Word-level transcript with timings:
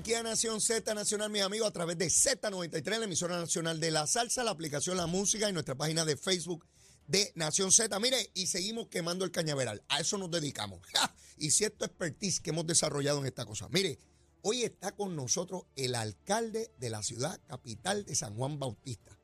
aquí 0.00 0.14
a 0.14 0.22
Nación 0.22 0.62
Z 0.62 0.94
Nacional, 0.94 1.28
mis 1.28 1.42
amigos, 1.42 1.68
a 1.68 1.72
través 1.72 1.98
de 1.98 2.06
Z93, 2.06 2.98
la 2.98 3.04
emisora 3.04 3.38
nacional 3.38 3.80
de 3.80 3.90
la 3.90 4.06
salsa, 4.06 4.42
la 4.42 4.50
aplicación 4.50 4.96
La 4.96 5.06
Música 5.06 5.46
y 5.46 5.52
nuestra 5.52 5.74
página 5.74 6.06
de 6.06 6.16
Facebook 6.16 6.64
de 7.06 7.30
Nación 7.34 7.70
Z. 7.70 8.00
Mire, 8.00 8.30
y 8.32 8.46
seguimos 8.46 8.88
quemando 8.88 9.26
el 9.26 9.30
cañaveral. 9.30 9.82
A 9.88 10.00
eso 10.00 10.16
nos 10.16 10.30
dedicamos. 10.30 10.80
Y 11.36 11.50
cierto 11.50 11.84
expertise 11.84 12.40
que 12.40 12.50
hemos 12.50 12.66
desarrollado 12.66 13.18
en 13.20 13.26
esta 13.26 13.44
cosa. 13.44 13.68
Mire, 13.70 13.98
hoy 14.40 14.62
está 14.62 14.92
con 14.92 15.16
nosotros 15.16 15.64
el 15.76 15.94
alcalde 15.94 16.70
de 16.78 16.88
la 16.88 17.02
ciudad 17.02 17.38
capital 17.46 18.06
de 18.06 18.14
San 18.14 18.34
Juan 18.36 18.58
Bautista, 18.58 19.18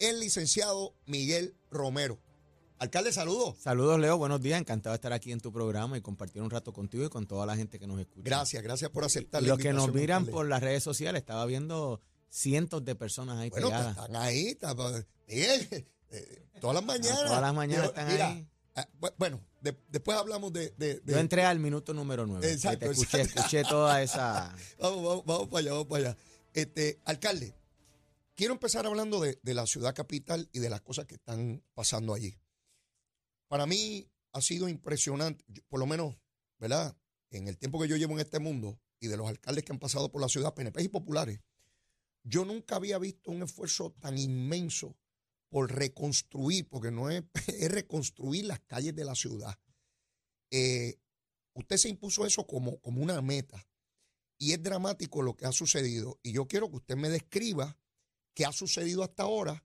el 0.00 0.18
licenciado 0.18 0.94
Miguel 1.06 1.54
Romero. 1.70 2.20
Alcalde, 2.78 3.10
saludos. 3.12 3.56
Saludos, 3.58 3.98
Leo. 3.98 4.18
Buenos 4.18 4.40
días. 4.42 4.60
Encantado 4.60 4.92
de 4.92 4.96
estar 4.96 5.12
aquí 5.12 5.32
en 5.32 5.40
tu 5.40 5.50
programa 5.50 5.96
y 5.96 6.02
compartir 6.02 6.42
un 6.42 6.50
rato 6.50 6.72
contigo 6.74 7.04
y 7.06 7.08
con 7.08 7.26
toda 7.26 7.46
la 7.46 7.56
gente 7.56 7.78
que 7.78 7.86
nos 7.86 7.98
escucha. 7.98 8.22
Gracias, 8.22 8.62
gracias 8.62 8.90
por 8.90 9.04
aceptar 9.04 9.42
Y 9.42 9.46
los 9.46 9.58
que 9.58 9.72
nos 9.72 9.92
miran 9.94 10.18
alcalde. 10.18 10.32
por 10.32 10.46
las 10.46 10.62
redes 10.62 10.82
sociales, 10.82 11.20
estaba 11.20 11.46
viendo 11.46 12.00
cientos 12.28 12.84
de 12.84 12.94
personas 12.94 13.38
ahí 13.38 13.48
Bueno, 13.48 13.68
pegadas. 13.68 13.96
están 13.96 14.16
ahí. 14.16 14.46
está- 14.48 14.74
Miguel, 15.26 15.68
eh, 16.10 16.46
todas 16.60 16.74
las 16.74 16.84
mañanas. 16.84 17.24
todas 17.24 17.40
las 17.40 17.54
mañanas 17.54 17.86
están 17.86 18.08
mira, 18.12 18.28
ahí. 18.28 18.46
ah, 18.74 18.86
bu- 19.00 19.14
bueno, 19.16 19.40
de- 19.62 19.76
después 19.88 20.18
hablamos 20.18 20.52
de... 20.52 20.74
de- 20.76 21.00
de- 21.00 21.12
Yo 21.12 21.18
entré 21.18 21.44
al 21.44 21.58
minuto 21.58 21.94
número 21.94 22.26
9. 22.26 22.52
Exacto, 22.52 22.80
te 22.86 22.92
escuché, 22.92 23.20
exacto. 23.22 23.40
escuché 23.40 23.62
toda 23.64 24.02
esa. 24.02 24.54
Vamos, 24.78 25.02
vamos, 25.02 25.24
vamos 25.24 25.48
para 25.48 25.60
allá, 25.60 25.70
vamos 25.72 25.86
para 25.86 26.08
allá. 26.10 26.16
Este, 26.52 27.00
alcalde, 27.06 27.54
quiero 28.34 28.52
empezar 28.52 28.84
hablando 28.86 29.18
de, 29.20 29.38
de 29.42 29.54
la 29.54 29.66
ciudad 29.66 29.94
capital 29.94 30.48
y 30.52 30.58
de 30.58 30.68
las 30.68 30.82
cosas 30.82 31.06
que 31.06 31.14
están 31.14 31.62
pasando 31.74 32.12
allí. 32.12 32.36
Para 33.48 33.66
mí 33.66 34.08
ha 34.32 34.40
sido 34.40 34.68
impresionante, 34.68 35.44
por 35.68 35.80
lo 35.80 35.86
menos, 35.86 36.16
¿verdad? 36.58 36.96
En 37.30 37.48
el 37.48 37.58
tiempo 37.58 37.80
que 37.80 37.88
yo 37.88 37.96
llevo 37.96 38.14
en 38.14 38.20
este 38.20 38.38
mundo 38.38 38.78
y 39.00 39.08
de 39.08 39.16
los 39.16 39.28
alcaldes 39.28 39.64
que 39.64 39.72
han 39.72 39.78
pasado 39.78 40.10
por 40.10 40.20
la 40.20 40.28
ciudad, 40.28 40.54
PNP 40.54 40.82
y 40.82 40.88
populares, 40.88 41.40
yo 42.22 42.44
nunca 42.44 42.76
había 42.76 42.98
visto 42.98 43.30
un 43.30 43.42
esfuerzo 43.42 43.92
tan 44.00 44.18
inmenso 44.18 44.96
por 45.48 45.72
reconstruir, 45.72 46.68
porque 46.68 46.90
no 46.90 47.08
es, 47.08 47.22
es 47.46 47.70
reconstruir 47.70 48.46
las 48.46 48.60
calles 48.60 48.94
de 48.94 49.04
la 49.04 49.14
ciudad. 49.14 49.58
Eh, 50.50 50.98
usted 51.54 51.76
se 51.76 51.88
impuso 51.88 52.26
eso 52.26 52.46
como, 52.46 52.80
como 52.80 53.02
una 53.02 53.20
meta. 53.22 53.64
Y 54.38 54.52
es 54.52 54.62
dramático 54.62 55.22
lo 55.22 55.36
que 55.36 55.46
ha 55.46 55.52
sucedido. 55.52 56.18
Y 56.22 56.32
yo 56.32 56.46
quiero 56.46 56.68
que 56.68 56.76
usted 56.76 56.96
me 56.96 57.08
describa 57.08 57.78
qué 58.34 58.44
ha 58.44 58.52
sucedido 58.52 59.02
hasta 59.02 59.22
ahora 59.22 59.64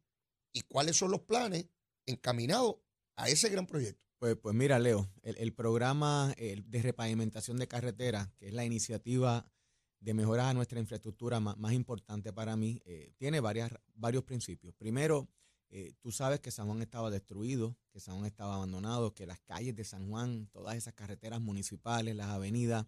y 0.53 0.61
cuáles 0.61 0.95
son 0.95 1.11
los 1.11 1.21
planes 1.21 1.65
encaminados 2.05 2.77
a 3.21 3.29
ese 3.29 3.49
gran 3.49 3.67
proyecto. 3.67 4.01
Pues, 4.19 4.35
pues 4.35 4.55
mira, 4.55 4.77
Leo, 4.79 5.09
el, 5.23 5.37
el 5.37 5.53
programa 5.53 6.33
eh, 6.37 6.61
de 6.65 6.81
repavimentación 6.81 7.57
de 7.57 7.67
carreteras, 7.67 8.29
que 8.37 8.47
es 8.47 8.53
la 8.53 8.65
iniciativa 8.65 9.51
de 9.99 10.13
mejorar 10.13 10.47
a 10.47 10.53
nuestra 10.53 10.79
infraestructura 10.79 11.39
más, 11.39 11.73
importante 11.73 12.33
para 12.33 12.55
mí, 12.55 12.81
eh, 12.85 13.13
tiene 13.17 13.39
varias, 13.39 13.71
varios 13.93 14.23
principios. 14.23 14.73
Primero, 14.75 15.29
eh, 15.69 15.93
tú 16.01 16.11
sabes 16.11 16.39
que 16.39 16.51
San 16.51 16.67
Juan 16.67 16.81
estaba 16.81 17.11
destruido, 17.11 17.77
que 17.91 17.99
San 17.99 18.15
Juan 18.15 18.25
estaba 18.25 18.55
abandonado, 18.55 19.13
que 19.13 19.27
las 19.27 19.39
calles 19.39 19.75
de 19.75 19.83
San 19.83 20.09
Juan, 20.09 20.47
todas 20.51 20.75
esas 20.75 20.93
carreteras 20.95 21.39
municipales, 21.39 22.15
las 22.15 22.27
avenidas, 22.27 22.87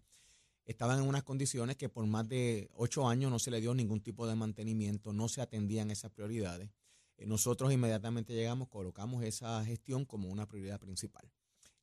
estaban 0.64 1.00
en 1.00 1.08
unas 1.08 1.22
condiciones 1.22 1.76
que 1.76 1.88
por 1.88 2.06
más 2.06 2.28
de 2.28 2.68
ocho 2.74 3.08
años 3.08 3.30
no 3.30 3.38
se 3.38 3.50
le 3.50 3.60
dio 3.60 3.74
ningún 3.74 4.00
tipo 4.00 4.26
de 4.26 4.34
mantenimiento, 4.34 5.12
no 5.12 5.28
se 5.28 5.40
atendían 5.40 5.90
esas 5.90 6.10
prioridades. 6.10 6.70
Eh, 7.16 7.26
nosotros 7.26 7.72
inmediatamente 7.72 8.34
llegamos, 8.34 8.68
colocamos 8.68 9.24
esa 9.24 9.64
gestión 9.64 10.04
como 10.04 10.28
una 10.28 10.46
prioridad 10.46 10.80
principal. 10.80 11.30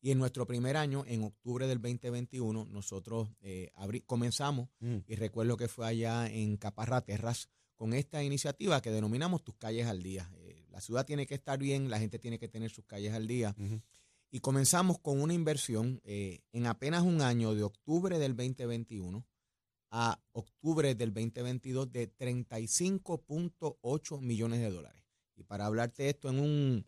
Y 0.04 0.10
en 0.10 0.18
nuestro 0.18 0.48
primer 0.48 0.78
año, 0.78 1.04
en 1.06 1.24
octubre 1.24 1.68
del 1.68 1.80
2021, 1.80 2.66
nosotros 2.66 3.30
eh, 3.42 3.72
comenzamos, 4.08 4.70
y 5.08 5.16
recuerdo 5.16 5.58
que 5.58 5.68
fue 5.68 5.86
allá 5.86 6.28
en 6.28 6.58
Caparra 6.58 7.02
Terras, 7.02 7.50
con 7.76 7.94
esta 7.94 8.24
iniciativa 8.24 8.82
que 8.82 8.90
denominamos 8.92 9.44
Tus 9.44 9.56
calles 9.56 9.88
al 9.88 10.04
día. 10.04 10.32
Eh, 10.38 10.66
la 10.70 10.82
ciudad 10.82 11.06
tiene 11.06 11.26
que 11.26 11.36
estar 11.36 11.60
bien, 11.60 11.90
la 11.90 12.00
gente 12.00 12.20
tiene 12.20 12.40
que 12.40 12.48
tener 12.48 12.72
sus 12.72 12.86
calles 12.86 13.14
al 13.14 13.28
día. 13.28 13.54
Y 14.30 14.40
comenzamos 14.40 15.00
con 15.00 15.22
una 15.22 15.34
inversión 15.34 16.00
eh, 16.04 16.42
en 16.52 16.68
apenas 16.68 17.04
un 17.04 17.22
año, 17.22 17.54
de 17.54 17.64
octubre 17.64 18.18
del 18.18 18.36
2021 18.36 19.26
a 19.92 20.20
octubre 20.32 20.96
del 20.96 21.14
2022, 21.14 21.92
de 21.92 22.16
35.8 22.16 24.22
millones 24.22 24.60
de 24.60 24.70
dólares. 24.70 25.01
Y 25.36 25.44
para 25.44 25.66
hablarte 25.66 26.10
esto 26.10 26.30
en 26.30 26.40
un, 26.40 26.86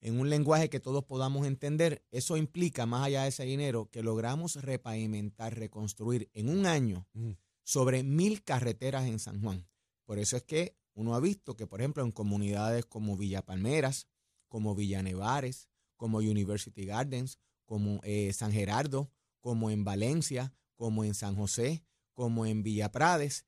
en 0.00 0.18
un 0.18 0.30
lenguaje 0.30 0.70
que 0.70 0.80
todos 0.80 1.04
podamos 1.04 1.46
entender, 1.46 2.04
eso 2.10 2.36
implica, 2.36 2.86
más 2.86 3.06
allá 3.06 3.22
de 3.22 3.28
ese 3.28 3.44
dinero, 3.44 3.90
que 3.90 4.02
logramos 4.02 4.56
repavimentar, 4.56 5.56
reconstruir 5.56 6.30
en 6.32 6.48
un 6.48 6.66
año 6.66 7.06
Ujú. 7.14 7.36
sobre 7.62 8.02
mil 8.02 8.42
carreteras 8.42 9.06
en 9.06 9.18
San 9.18 9.40
Juan. 9.42 9.66
Por 10.04 10.18
eso 10.18 10.36
es 10.36 10.42
que 10.42 10.76
uno 10.94 11.14
ha 11.14 11.20
visto 11.20 11.56
que, 11.56 11.66
por 11.66 11.80
ejemplo, 11.80 12.02
en 12.02 12.12
comunidades 12.12 12.84
como 12.86 13.16
Villa 13.16 13.42
Palmeras, 13.42 14.08
como 14.48 14.74
Villa 14.74 15.02
Nevares, 15.02 15.68
como 15.96 16.18
University 16.18 16.84
Gardens, 16.84 17.38
como 17.64 18.00
eh, 18.02 18.32
San 18.32 18.52
Gerardo, 18.52 19.12
como 19.40 19.70
en 19.70 19.84
Valencia, 19.84 20.52
como 20.76 21.04
en 21.04 21.14
San 21.14 21.36
José, 21.36 21.84
como 22.14 22.46
en 22.46 22.62
Villa 22.62 22.90
Prades, 22.90 23.46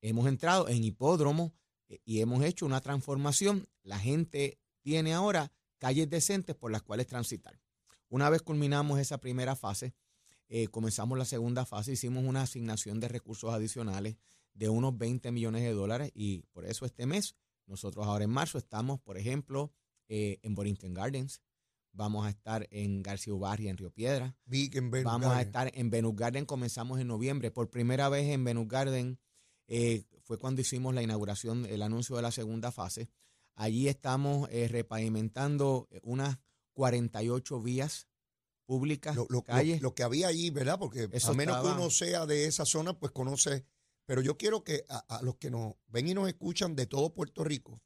hemos 0.00 0.26
entrado 0.28 0.68
en 0.68 0.84
hipódromo 0.84 1.52
y 2.04 2.20
hemos 2.20 2.44
hecho 2.44 2.66
una 2.66 2.80
transformación. 2.80 3.68
La 3.82 3.98
gente 3.98 4.58
tiene 4.80 5.14
ahora 5.14 5.52
calles 5.78 6.08
decentes 6.08 6.54
por 6.56 6.70
las 6.70 6.82
cuales 6.82 7.06
transitar. 7.06 7.58
Una 8.08 8.28
vez 8.28 8.42
culminamos 8.42 8.98
esa 8.98 9.18
primera 9.18 9.56
fase, 9.56 9.94
eh, 10.48 10.66
comenzamos 10.68 11.16
la 11.16 11.24
segunda 11.24 11.64
fase, 11.64 11.92
hicimos 11.92 12.24
una 12.24 12.42
asignación 12.42 12.98
de 13.00 13.08
recursos 13.08 13.52
adicionales 13.52 14.16
de 14.52 14.68
unos 14.68 14.98
20 14.98 15.30
millones 15.30 15.62
de 15.62 15.72
dólares 15.72 16.10
y 16.14 16.42
por 16.52 16.66
eso 16.66 16.84
este 16.84 17.06
mes, 17.06 17.36
nosotros 17.66 18.06
ahora 18.06 18.24
en 18.24 18.30
marzo 18.30 18.58
estamos, 18.58 19.00
por 19.00 19.16
ejemplo, 19.16 19.72
eh, 20.08 20.38
en 20.42 20.56
Borinquen 20.56 20.92
Gardens, 20.92 21.40
vamos 21.92 22.26
a 22.26 22.30
estar 22.30 22.66
en 22.70 23.02
García 23.02 23.32
Ubarria, 23.32 23.70
en 23.70 23.76
Río 23.76 23.90
Piedra, 23.92 24.36
en 24.74 24.90
Vamos 24.90 25.26
a 25.28 25.30
Garden. 25.30 25.46
estar 25.46 25.70
en 25.74 25.90
Venus 25.90 26.16
Garden, 26.16 26.46
comenzamos 26.46 26.98
en 27.00 27.06
noviembre. 27.06 27.50
Por 27.50 27.70
primera 27.70 28.08
vez 28.08 28.28
en 28.28 28.44
Venus 28.44 28.68
Garden 28.68 29.18
eh, 29.70 30.04
fue 30.22 30.36
cuando 30.38 30.60
hicimos 30.60 30.94
la 30.94 31.02
inauguración, 31.02 31.64
el 31.64 31.80
anuncio 31.82 32.16
de 32.16 32.22
la 32.22 32.30
segunda 32.32 32.70
fase. 32.72 33.08
Allí 33.54 33.88
estamos 33.88 34.48
eh, 34.52 34.68
repavimentando 34.68 35.88
eh, 35.90 36.00
unas 36.02 36.38
48 36.74 37.60
vías 37.62 38.08
públicas, 38.66 39.16
lo, 39.16 39.26
lo- 39.30 39.42
calles. 39.42 39.80
lo- 39.80 39.88
lo 39.88 39.94
que 39.94 40.02
había 40.02 40.28
allí, 40.28 40.50
¿verdad? 40.50 40.78
Porque 40.78 41.08
Eso 41.12 41.30
a 41.32 41.34
menos 41.34 41.56
estaba- 41.56 41.74
que 41.76 41.80
uno 41.80 41.90
sea 41.90 42.26
de 42.26 42.46
esa 42.46 42.64
zona, 42.64 42.98
pues 42.98 43.12
conoce. 43.12 43.64
Pero 44.06 44.22
yo 44.22 44.36
quiero 44.36 44.64
que 44.64 44.84
a, 44.88 44.98
a 45.18 45.22
los 45.22 45.36
que 45.36 45.50
nos 45.50 45.74
ven 45.86 46.08
y 46.08 46.14
nos 46.14 46.28
escuchan 46.28 46.74
de 46.74 46.86
todo 46.86 47.14
Puerto 47.14 47.44
Rico, 47.44 47.80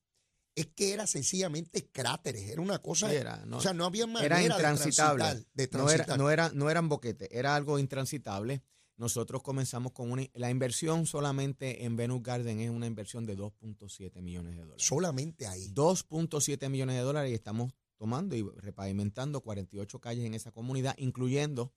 es 0.55 0.67
que 0.67 0.93
era 0.95 1.07
sencillamente 1.07 1.91
cráteres, 1.91 2.49
era 2.49 2.63
una 2.63 2.79
cosa. 2.79 3.13
Era, 3.13 3.45
no, 3.45 3.59
o 3.59 3.61
sea, 3.61 3.75
no 3.75 3.85
había 3.85 4.07
manera 4.07 4.37
era 4.37 4.39
de 4.39 4.45
intransitable. 4.45 5.25
transitar. 5.25 5.51
De 5.55 5.69
no, 5.73 5.79
era, 5.91 6.05
transitar. 6.05 6.19
no, 6.19 6.31
era, 6.31 6.49
no 6.55 6.71
eran 6.71 6.89
boquetes, 6.89 7.29
era 7.31 7.55
algo 7.57 7.79
intransitable. 7.79 8.63
Nosotros 8.97 9.43
comenzamos 9.43 9.93
con 9.93 10.13
una, 10.13 10.25
la 10.35 10.51
inversión 10.51 11.07
solamente 11.07 11.85
en 11.85 11.97
Venus 11.97 12.23
Garden 12.23 12.61
es 12.61 12.71
una 12.71 12.87
inversión 12.87 13.27
de 13.27 13.37
2.7 13.37 14.23
millones 14.23 14.55
de 14.55 14.61
dólares. 14.61 14.85
Solamente 14.85 15.47
ahí. 15.47 15.69
2.7 15.75 16.69
millones 16.69 16.97
de 16.97 17.03
dólares 17.03 17.33
y 17.33 17.35
estamos 17.35 17.73
tomando 17.97 18.37
y 18.37 18.43
repavimentando 18.43 19.41
48 19.41 20.01
calles 20.01 20.25
en 20.25 20.35
esa 20.35 20.53
comunidad, 20.53 20.95
incluyendo 20.99 21.73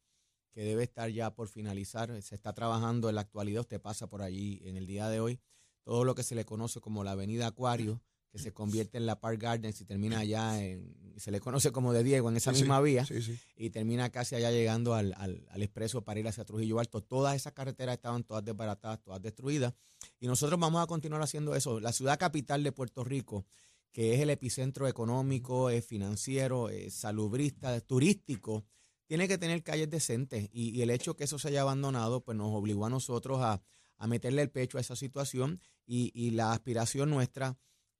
que 0.51 0.63
debe 0.63 0.83
estar 0.83 1.09
ya 1.09 1.33
por 1.33 1.47
finalizar, 1.47 2.21
se 2.21 2.35
está 2.35 2.53
trabajando 2.53 3.09
en 3.09 3.15
la 3.15 3.21
actualidad, 3.21 3.61
usted 3.61 3.79
pasa 3.79 4.07
por 4.07 4.21
allí 4.21 4.59
en 4.63 4.75
el 4.75 4.87
día 4.87 5.07
de 5.07 5.19
hoy, 5.19 5.39
todo 5.83 6.03
lo 6.03 6.15
que 6.15 6.23
se 6.23 6.35
le 6.35 6.45
conoce 6.45 6.81
como 6.81 7.03
la 7.03 7.11
avenida 7.11 7.47
Acuario, 7.47 8.01
que 8.29 8.39
se 8.39 8.51
convierte 8.53 8.97
en 8.97 9.05
la 9.05 9.19
Park 9.19 9.41
Gardens 9.41 9.79
y 9.81 9.85
termina 9.85 10.19
allá, 10.19 10.61
en, 10.63 10.93
se 11.17 11.31
le 11.31 11.39
conoce 11.39 11.71
como 11.71 11.93
de 11.93 12.03
Diego, 12.03 12.29
en 12.29 12.37
esa 12.37 12.51
Sí, 12.51 12.57
sí, 12.57 12.63
misma 12.63 12.81
vía, 12.81 13.05
sí. 13.05 13.39
y 13.55 13.69
termina 13.69 14.09
casi 14.09 14.35
allá 14.35 14.51
llegando 14.51 14.93
al, 14.93 15.13
al, 15.17 15.47
al 15.49 15.63
expreso 15.63 16.03
para 16.03 16.19
ir 16.19 16.27
hacia 16.27 16.43
Trujillo 16.45 16.79
Alto. 16.79 17.01
Todas 17.01 17.35
esas 17.35 17.53
carreteras 17.53 17.95
estaban 17.95 18.23
todas 18.23 18.43
desbaratadas, 18.43 19.01
todas 19.01 19.21
destruidas. 19.21 19.73
Y 20.19 20.27
nosotros 20.27 20.59
vamos 20.59 20.83
a 20.83 20.87
continuar 20.87 21.21
haciendo 21.21 21.55
eso. 21.55 21.79
La 21.79 21.91
ciudad 21.93 22.19
capital 22.19 22.63
de 22.63 22.71
Puerto 22.71 23.03
Rico, 23.03 23.45
que 23.91 24.13
es 24.13 24.19
el 24.19 24.29
epicentro 24.29 24.87
económico, 24.87 25.69
es 25.69 25.85
financiero, 25.85 26.69
es 26.69 26.93
salubrista, 26.93 27.75
es 27.75 27.85
turístico, 27.87 28.65
tiene 29.07 29.27
que 29.29 29.37
tener 29.37 29.63
calles 29.63 29.89
decentes. 29.89 30.49
Y, 30.51 30.69
y 30.77 30.81
el 30.81 30.89
hecho 30.89 31.15
que 31.15 31.23
eso 31.23 31.39
se 31.39 31.47
haya 31.47 31.61
abandonado, 31.61 32.21
pues 32.23 32.37
nos 32.37 32.53
obligó 32.53 32.85
a 32.85 32.89
nosotros 32.89 33.39
a, 33.41 33.61
a 33.97 34.05
meterle 34.07 34.41
el 34.41 34.51
pecho 34.51 34.77
a 34.77 34.81
esa 34.81 34.95
situación. 34.97 35.61
Y, 35.85 36.11
y 36.13 36.31
la 36.31 36.51
aspiración 36.51 37.09
nuestra 37.09 37.57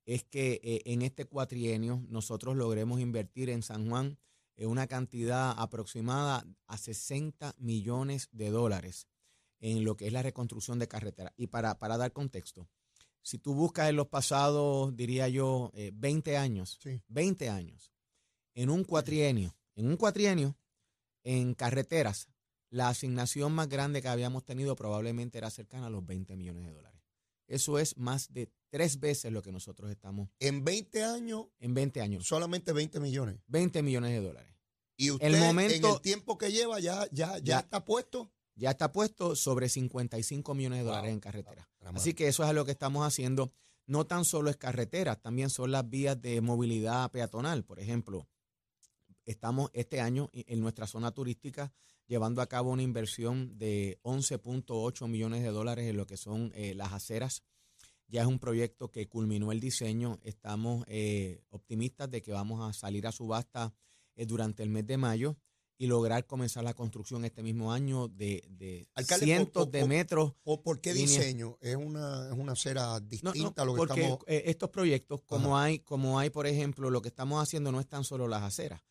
es 0.08 0.24
que 0.24 0.58
eh, 0.62 0.80
en 0.86 1.02
este 1.02 1.26
cuatrienio 1.26 2.02
nosotros 2.08 2.56
logremos 2.56 2.98
invertir 2.98 3.50
en 3.50 3.62
San 3.62 3.90
Juan 3.90 4.18
eh, 4.56 4.64
una 4.64 4.86
cantidad 4.86 5.54
aproximada 5.58 6.46
a 6.66 6.78
60 6.78 7.54
millones 7.58 8.30
de 8.32 8.48
dólares 8.48 9.06
en 9.60 9.84
lo 9.84 9.98
que 9.98 10.06
es 10.06 10.12
la 10.14 10.22
reconstrucción 10.22 10.78
de 10.78 10.88
carretera. 10.88 11.34
Y 11.36 11.48
para, 11.48 11.78
para 11.78 11.98
dar 11.98 12.14
contexto, 12.14 12.70
si 13.20 13.36
tú 13.36 13.52
buscas 13.52 13.90
en 13.90 13.96
los 13.96 14.08
pasados, 14.08 14.96
diría 14.96 15.28
yo, 15.28 15.72
eh, 15.74 15.90
20 15.92 16.38
años, 16.38 16.78
Sí. 16.82 17.02
20 17.08 17.50
años, 17.50 17.92
en 18.54 18.70
un 18.70 18.84
cuatrienio, 18.84 19.54
en 19.74 19.88
un 19.88 19.98
cuatrienio, 19.98 20.56
en 21.22 21.52
carreteras, 21.52 22.30
la 22.70 22.88
asignación 22.88 23.52
más 23.52 23.68
grande 23.68 24.00
que 24.00 24.08
habíamos 24.08 24.46
tenido 24.46 24.74
probablemente 24.74 25.36
era 25.36 25.50
cercana 25.50 25.88
a 25.88 25.90
los 25.90 26.06
20 26.06 26.34
millones 26.34 26.64
de 26.64 26.72
dólares. 26.72 26.97
Eso 27.48 27.78
es 27.78 27.96
más 27.96 28.32
de 28.32 28.52
tres 28.68 29.00
veces 29.00 29.32
lo 29.32 29.42
que 29.42 29.50
nosotros 29.50 29.90
estamos. 29.90 30.28
En 30.38 30.64
20 30.64 31.02
años. 31.02 31.46
En 31.58 31.74
20 31.74 32.02
años. 32.02 32.26
Solamente 32.26 32.72
20 32.72 33.00
millones. 33.00 33.40
20 33.46 33.82
millones 33.82 34.12
de 34.12 34.20
dólares. 34.20 34.54
Y 34.96 35.10
usted 35.10 35.26
el 35.26 35.40
momento, 35.40 35.88
en 35.88 35.94
el 35.94 36.00
tiempo 36.00 36.36
que 36.36 36.52
lleva 36.52 36.78
ya, 36.78 37.08
ya, 37.10 37.38
ya, 37.38 37.60
está 37.60 37.84
puesto. 37.84 38.30
Ya 38.54 38.70
está 38.70 38.92
puesto 38.92 39.34
sobre 39.34 39.68
55 39.68 40.54
millones 40.54 40.80
de 40.80 40.84
dólares 40.84 41.12
en 41.12 41.20
carretera. 41.20 41.70
Así 41.94 42.12
que 42.12 42.28
eso 42.28 42.44
es 42.44 42.52
lo 42.52 42.64
que 42.64 42.72
estamos 42.72 43.06
haciendo. 43.06 43.52
No 43.86 44.06
tan 44.06 44.24
solo 44.24 44.50
es 44.50 44.56
carretera, 44.56 45.16
también 45.16 45.48
son 45.48 45.70
las 45.70 45.88
vías 45.88 46.20
de 46.20 46.40
movilidad 46.40 47.10
peatonal. 47.10 47.64
Por 47.64 47.80
ejemplo, 47.80 48.28
estamos 49.24 49.70
este 49.72 50.00
año 50.00 50.28
en 50.32 50.60
nuestra 50.60 50.86
zona 50.86 51.12
turística 51.12 51.72
llevando 52.08 52.40
a 52.40 52.48
cabo 52.48 52.70
una 52.70 52.82
inversión 52.82 53.56
de 53.58 54.00
11.8 54.02 55.06
millones 55.06 55.42
de 55.42 55.50
dólares 55.50 55.88
en 55.88 55.96
lo 55.96 56.06
que 56.06 56.16
son 56.16 56.50
eh, 56.54 56.74
las 56.74 56.92
aceras. 56.92 57.44
Ya 58.08 58.22
es 58.22 58.26
un 58.26 58.38
proyecto 58.38 58.90
que 58.90 59.06
culminó 59.06 59.52
el 59.52 59.60
diseño. 59.60 60.18
Estamos 60.22 60.84
eh, 60.88 61.42
optimistas 61.50 62.10
de 62.10 62.22
que 62.22 62.32
vamos 62.32 62.66
a 62.66 62.72
salir 62.72 63.06
a 63.06 63.12
subasta 63.12 63.74
eh, 64.16 64.24
durante 64.24 64.62
el 64.62 64.70
mes 64.70 64.86
de 64.86 64.96
mayo 64.96 65.36
y 65.76 65.86
lograr 65.86 66.26
comenzar 66.26 66.64
la 66.64 66.74
construcción 66.74 67.24
este 67.24 67.42
mismo 67.42 67.72
año 67.72 68.08
de, 68.08 68.88
cientos 69.18 69.70
de 69.70 69.86
metros. 69.86 70.32
¿O 70.42 70.62
por 70.62 70.80
qué 70.80 70.94
diseño? 70.94 71.58
¿Es 71.60 71.76
una, 71.76 72.26
es 72.26 72.32
una 72.32 72.52
acera 72.52 72.98
distinta 72.98 73.62
a 73.62 73.64
lo 73.64 73.74
que 73.74 73.78
porque 73.78 74.00
estamos...? 74.00 74.24
estos 74.26 74.70
proyectos, 74.70 75.20
como 75.22 75.56
hay, 75.56 75.80
como 75.80 76.18
hay, 76.18 76.30
por 76.30 76.48
ejemplo, 76.48 76.90
lo 76.90 77.00
que 77.00 77.10
estamos 77.10 77.40
haciendo 77.40 77.70
no 77.70 77.78
es 77.78 77.86
tan 77.86 78.02
solo 78.02 78.26
las 78.26 78.42
aceras, 78.42 78.82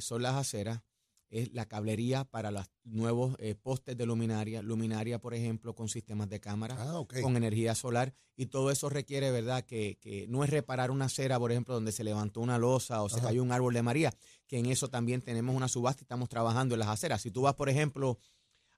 son 0.00 0.20
las 0.20 0.34
aceras 0.34 0.82
es 1.30 1.52
la 1.52 1.66
cablería 1.66 2.24
para 2.24 2.50
los 2.50 2.66
nuevos 2.84 3.36
eh, 3.38 3.54
postes 3.54 3.96
de 3.96 4.06
luminaria, 4.06 4.62
luminaria, 4.62 5.18
por 5.18 5.34
ejemplo, 5.34 5.74
con 5.74 5.88
sistemas 5.88 6.28
de 6.28 6.40
cámara, 6.40 6.76
ah, 6.78 7.04
con 7.22 7.36
energía 7.36 7.74
solar, 7.74 8.14
y 8.36 8.46
todo 8.46 8.70
eso 8.70 8.88
requiere, 8.88 9.30
¿verdad?, 9.30 9.64
que, 9.64 9.98
que, 10.00 10.26
no 10.28 10.44
es 10.44 10.50
reparar 10.50 10.90
una 10.90 11.06
acera, 11.06 11.38
por 11.38 11.50
ejemplo, 11.50 11.74
donde 11.74 11.92
se 11.92 12.04
levantó 12.04 12.40
una 12.40 12.58
losa 12.58 13.02
o 13.02 13.08
se 13.08 13.20
cayó 13.20 13.42
un 13.42 13.52
árbol 13.52 13.74
de 13.74 13.82
María, 13.82 14.12
que 14.46 14.58
en 14.58 14.66
eso 14.66 14.88
también 14.88 15.22
tenemos 15.22 15.54
una 15.56 15.68
subasta 15.68 16.02
y 16.02 16.04
estamos 16.04 16.28
trabajando 16.28 16.74
en 16.74 16.80
las 16.80 16.88
aceras. 16.88 17.22
Si 17.22 17.30
tú 17.30 17.42
vas, 17.42 17.54
por 17.54 17.68
ejemplo, 17.68 18.18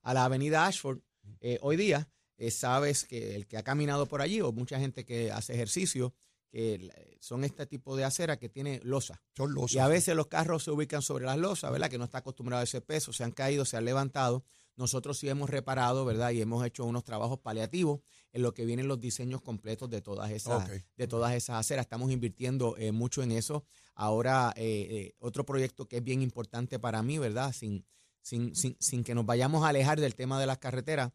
a 0.03 0.15
la 0.15 0.25
avenida 0.25 0.67
Ashford, 0.67 1.01
eh, 1.41 1.59
hoy 1.63 1.77
día, 1.77 2.09
eh, 2.39 2.51
sabes 2.51 3.05
que 3.05 3.35
el 3.35 3.47
que 3.47 3.57
ha 3.57 3.63
caminado 3.63 4.07
por 4.07 4.21
allí, 4.21 4.41
o 4.41 4.53
mucha 4.53 4.79
gente 4.79 5.05
que 5.05 5.33
hace 5.33 5.55
ejercicio, 5.55 6.15
que 6.51 7.19
son 7.21 7.45
este 7.45 7.67
tipo 7.67 7.97
de 7.97 8.05
acera 8.05 8.39
que 8.39 8.49
tiene 8.49 8.81
losa. 8.83 9.23
Son 9.37 9.53
losas. 9.53 9.75
Y 9.75 9.79
a 9.79 9.89
veces 9.89 10.15
los 10.17 10.29
carros 10.29 10.65
se 10.65 10.71
ubican 10.71 11.03
sobre 11.03 11.25
las 11.25 11.39
losas, 11.39 11.71
¿verdad? 11.73 11.91
Que 11.91 11.99
no 11.99 12.05
está 12.05 12.19
acostumbrado 12.19 12.61
a 12.61 12.65
ese 12.65 12.81
peso, 12.81 13.13
se 13.13 13.25
han 13.25 13.33
caído, 13.33 13.65
se 13.65 13.77
han 13.77 13.85
levantado. 13.85 14.45
Nosotros 14.77 15.19
sí 15.19 15.29
hemos 15.29 15.49
reparado, 15.49 16.05
¿verdad? 16.05 16.31
Y 16.31 16.43
hemos 16.43 16.65
hecho 16.65 16.85
unos 16.85 17.03
trabajos 17.03 17.39
paliativos 17.39 18.01
en 18.33 18.43
lo 18.43 18.53
que 18.53 18.67
vienen 18.67 18.89
los 18.89 19.01
diseños 19.01 19.41
completos 19.41 19.89
de 19.89 20.03
todas 20.03 20.31
esas, 20.31 20.69
de 20.97 21.09
todas 21.09 21.35
esas 21.35 21.57
aceras. 21.57 21.87
Estamos 21.87 22.13
invirtiendo 22.13 22.77
eh, 22.77 22.93
mucho 22.93 23.23
en 23.23 23.33
eso. 23.33 23.65
Ahora, 23.95 24.53
eh, 24.57 24.87
eh, 24.91 25.15
otro 25.19 25.47
proyecto 25.47 25.89
que 25.89 25.97
es 25.97 26.05
bien 26.05 26.21
importante 26.21 26.79
para 26.79 27.03
mí, 27.03 27.17
¿verdad? 27.17 27.53
Sin, 27.53 27.87
sin, 28.21 28.55
sin, 28.55 28.77
sin 28.79 29.03
que 29.03 29.15
nos 29.15 29.25
vayamos 29.25 29.65
a 29.65 29.69
alejar 29.69 29.99
del 29.99 30.15
tema 30.15 30.39
de 30.39 30.47
las 30.47 30.59
carreteras, 30.59 31.13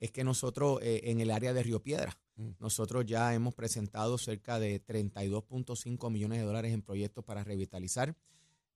es 0.00 0.10
que 0.10 0.24
nosotros 0.24 0.80
en 0.82 1.20
el 1.20 1.30
área 1.30 1.52
de 1.52 1.62
Río 1.62 1.82
Piedra. 1.82 2.18
Nosotros 2.58 3.04
ya 3.06 3.32
hemos 3.34 3.54
presentado 3.54 4.18
cerca 4.18 4.58
de 4.58 4.84
32.5 4.84 6.10
millones 6.10 6.40
de 6.40 6.44
dólares 6.44 6.72
en 6.72 6.82
proyectos 6.82 7.24
para 7.24 7.44
revitalizar 7.44 8.16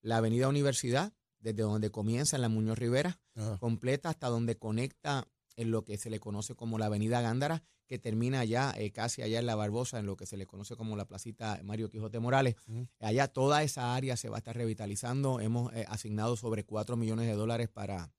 la 0.01 0.19
avenida 0.19 0.49
Universidad, 0.49 1.13
desde 1.41 1.63
donde 1.63 1.91
comienza 1.91 2.37
en 2.37 2.43
la 2.43 2.49
Muñoz 2.49 2.79
Rivera, 2.79 3.19
completa 3.59 4.11
hasta 4.11 4.29
donde 4.29 4.57
conecta 4.57 5.27
en 5.57 5.73
lo 5.73 5.85
que 5.85 5.99
se 5.99 6.09
le 6.09 6.21
conoce 6.21 6.55
como 6.55 6.79
la 6.79 6.87
avenida 6.87 7.21
Gándara, 7.21 7.65
que 7.89 7.99
termina 7.99 8.41
allá, 8.41 8.73
eh, 8.77 8.93
casi 8.93 9.23
allá 9.23 9.41
en 9.41 9.47
la 9.47 9.57
Barbosa, 9.57 9.99
en 9.99 10.07
lo 10.07 10.17
que 10.17 10.27
se 10.27 10.37
le 10.37 10.47
conoce 10.47 10.77
como 10.77 10.97
la 10.97 11.07
placita 11.07 11.59
Mario 11.65 11.89
Quijote 11.89 12.21
Morales. 12.21 12.55
Allá 13.01 13.27
toda 13.29 13.63
esa 13.63 13.95
área 13.95 14.17
se 14.17 14.29
va 14.29 14.37
a 14.37 14.39
estar 14.39 14.55
revitalizando. 14.55 15.41
Hemos 15.41 15.73
eh, 15.73 15.85
asignado 15.89 16.37
sobre 16.37 16.65
4 16.65 16.97
millones 16.97 17.27
de 17.27 17.33
dólares 17.33 17.69
para 17.69 18.13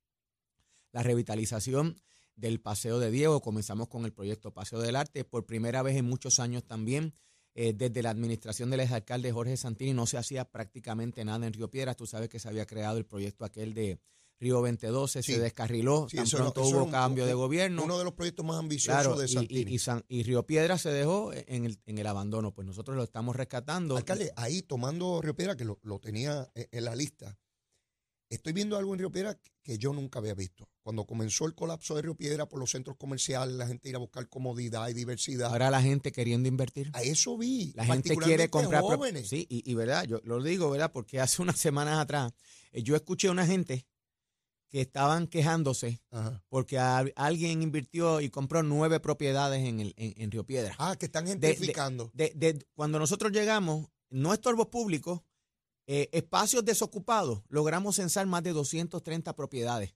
la 0.92 1.04
revitalización 1.04 1.96
del 2.40 2.62
Paseo 2.62 3.00
de 3.00 3.12
Diego. 3.12 3.42
Comenzamos 3.42 3.88
con 3.88 4.06
el 4.06 4.14
proyecto 4.14 4.52
Paseo 4.54 4.80
del 4.80 4.96
Arte. 4.96 5.24
Por 5.26 5.46
primera 5.46 5.82
vez 5.84 5.98
en 5.98 6.06
muchos 6.06 6.40
años 6.40 6.64
también, 6.64 7.14
eh, 7.54 7.74
desde 7.74 8.02
la 8.02 8.12
administración 8.12 8.70
del 8.70 8.82
exalcalde 8.82 9.32
Jorge 9.32 9.58
Santini, 9.58 9.94
no 9.94 10.06
se 10.06 10.18
hacía 10.18 10.46
prácticamente 10.46 11.26
nada 11.26 11.46
en 11.46 11.54
Río 11.54 11.70
Piedras. 11.70 11.98
Tú 11.98 12.06
sabes 12.06 12.30
que 12.30 12.40
se 12.40 12.48
había 12.48 12.66
creado 12.66 12.98
el 12.98 13.06
proyecto 13.06 13.46
aquel 13.46 13.74
de 13.74 14.00
Río 14.40 14.62
2012, 14.62 15.22
se 15.22 15.38
descarriló, 15.38 16.08
tan 16.16 16.26
pronto 16.26 16.62
hubo 16.64 16.90
cambio 16.90 17.26
de 17.26 17.34
gobierno. 17.34 17.84
Uno 17.84 17.98
de 17.98 18.06
los 18.06 18.14
proyectos 18.14 18.46
más 18.46 18.58
ambiciosos 18.58 19.20
de 19.20 19.28
Santini. 19.28 19.78
Y, 20.08 20.24
Río 20.24 20.46
Piedras 20.46 20.82
se 20.82 20.92
dejó 20.92 21.34
en 21.34 21.66
el, 21.66 21.78
en 21.86 21.98
el 21.98 22.08
abandono. 22.08 22.54
Pues 22.54 22.66
nosotros 22.66 22.96
lo 22.96 23.04
estamos 23.04 23.36
rescatando. 23.36 23.98
Alcalde, 23.98 24.32
ahí 24.38 24.62
tomando 24.62 25.22
Río 25.22 25.36
Piedras, 25.36 25.58
que 25.58 25.66
lo, 25.66 25.78
lo 25.84 26.00
tenía 26.00 26.50
en 26.56 26.86
la 26.86 26.96
lista, 26.96 27.38
Estoy 28.30 28.54
viendo 28.54 28.78
algo 28.78 28.94
en 28.94 29.00
Río 29.00 29.12
Piedra 29.12 29.40
que 29.64 29.80
yo 29.80 29.92
nunca 29.92 30.20
había 30.20 30.36
visto. 30.36 30.70
Cuando 30.84 31.06
comenzó 31.06 31.48
el 31.48 31.56
colapso 31.56 31.96
de 31.96 32.04
Río 32.04 32.16
Piedra 32.16 32.48
por 32.48 32.60
los 32.60 32.70
centros 32.70 32.96
comerciales, 32.96 33.56
la 33.56 33.66
gente 33.66 33.90
iba 33.90 33.98
a 33.98 34.02
buscar 34.02 34.30
comodidad 34.30 34.88
y 34.88 34.94
diversidad. 34.94 35.52
Ahora 35.52 35.72
la 35.72 35.82
gente 35.82 36.12
queriendo 36.12 36.48
invertir. 36.48 36.92
A 36.94 37.02
eso 37.02 37.38
vi. 37.40 37.74
La 37.76 37.86
gente 37.86 38.16
quiere 38.16 38.50
comprar. 38.50 38.84
Jóvenes. 38.84 39.30
Sí, 39.30 39.48
y, 39.50 39.74
verdad, 39.74 40.04
yo 40.06 40.22
lo 40.24 40.44
digo, 40.44 40.70
¿verdad? 40.70 40.92
Porque 40.92 41.20
hace 41.20 41.42
unas 41.42 41.58
semanas 41.58 42.00
atrás 42.00 42.32
eh, 42.72 42.84
yo 42.84 42.96
escuché 42.96 43.30
a 43.30 43.32
una 43.32 43.48
gente 43.48 43.88
que 44.70 44.82
estaban 44.82 45.26
quejándose 45.26 46.00
porque 46.50 46.78
alguien 46.78 47.64
invirtió 47.64 48.22
y 48.22 48.30
compró 48.30 48.62
nueve 48.62 49.00
propiedades 49.00 49.66
en, 49.66 49.80
el, 49.80 49.96
en, 49.98 50.30
Río 50.30 50.46
Piedra. 50.46 50.76
Ah, 50.78 50.96
que 50.96 51.08
están 51.08 51.26
gentrificando. 51.26 52.12
de, 52.14 52.64
cuando 52.76 53.00
nosotros 53.00 53.32
llegamos, 53.32 53.88
no 54.12 54.32
estorbos 54.32 54.68
públicos, 54.68 55.22
eh, 55.92 56.08
espacios 56.12 56.64
desocupados, 56.64 57.42
logramos 57.50 57.96
censar 57.96 58.28
más 58.28 58.44
de 58.44 58.52
230 58.52 59.36
propiedades. 59.36 59.96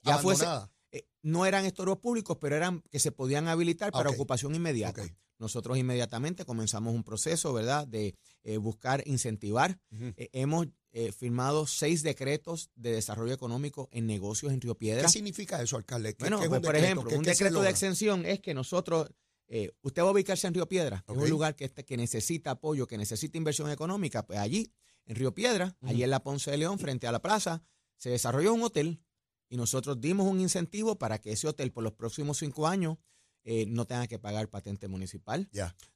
Ya 0.00 0.16
fuese, 0.16 0.46
eh, 0.90 1.06
no 1.20 1.44
eran 1.44 1.66
estorbos 1.66 1.98
públicos, 1.98 2.38
pero 2.40 2.56
eran 2.56 2.82
que 2.90 2.98
se 2.98 3.12
podían 3.12 3.46
habilitar 3.48 3.92
para 3.92 4.08
ocupación 4.08 4.54
inmediata. 4.54 5.04
Nosotros 5.38 5.76
inmediatamente 5.76 6.46
comenzamos 6.46 6.94
un 6.94 7.04
proceso, 7.04 7.52
¿verdad?, 7.52 7.86
de 7.86 8.14
eh, 8.42 8.56
buscar 8.56 9.06
incentivar. 9.06 9.78
hemos 10.16 10.68
firmado 11.14 11.66
seis 11.66 12.02
decretos 12.02 12.70
de 12.74 12.92
desarrollo 12.92 13.34
económico 13.34 13.90
en 13.92 14.06
negocios 14.06 14.50
en 14.50 14.62
Río 14.62 14.78
Piedra. 14.78 15.02
¿Qué 15.02 15.08
significa 15.08 15.60
eso, 15.60 15.76
alcalde? 15.76 16.16
bueno, 16.20 16.40
pues, 16.48 16.62
por 16.62 16.74
ejemplo, 16.74 17.10
un 17.14 17.22
decreto 17.22 17.60
de 17.60 17.68
exención 17.68 18.24
es 18.24 18.40
que 18.40 18.54
nosotros 18.54 19.10
usted 19.82 20.02
va 20.02 20.08
a 20.08 20.12
ubicarse 20.12 20.46
en 20.46 20.54
Río 20.54 20.66
Piedra, 20.66 21.04
es 21.06 21.14
un 21.14 21.28
lugar 21.28 21.54
que, 21.54 21.68
que 21.68 21.96
necesita 21.98 22.52
apoyo, 22.52 22.86
que 22.86 22.96
necesita 22.96 23.36
inversión 23.36 23.70
económica, 23.70 24.24
pues 24.24 24.38
allí 24.38 24.72
en 25.06 25.16
Río 25.16 25.34
Piedra, 25.34 25.76
allí 25.82 26.02
en 26.02 26.10
la 26.10 26.22
Ponce 26.22 26.50
de 26.50 26.58
León, 26.58 26.78
frente 26.78 27.06
a 27.06 27.12
la 27.12 27.22
plaza, 27.22 27.62
se 27.96 28.10
desarrolló 28.10 28.54
un 28.54 28.62
hotel 28.62 29.02
y 29.48 29.56
nosotros 29.56 30.00
dimos 30.00 30.26
un 30.26 30.40
incentivo 30.40 30.98
para 30.98 31.20
que 31.20 31.32
ese 31.32 31.48
hotel 31.48 31.72
por 31.72 31.84
los 31.84 31.92
próximos 31.92 32.38
cinco 32.38 32.66
años 32.66 32.98
eh, 33.44 33.66
no 33.66 33.86
tenga 33.86 34.06
que 34.06 34.18
pagar 34.18 34.48
patente 34.48 34.88
municipal, 34.88 35.48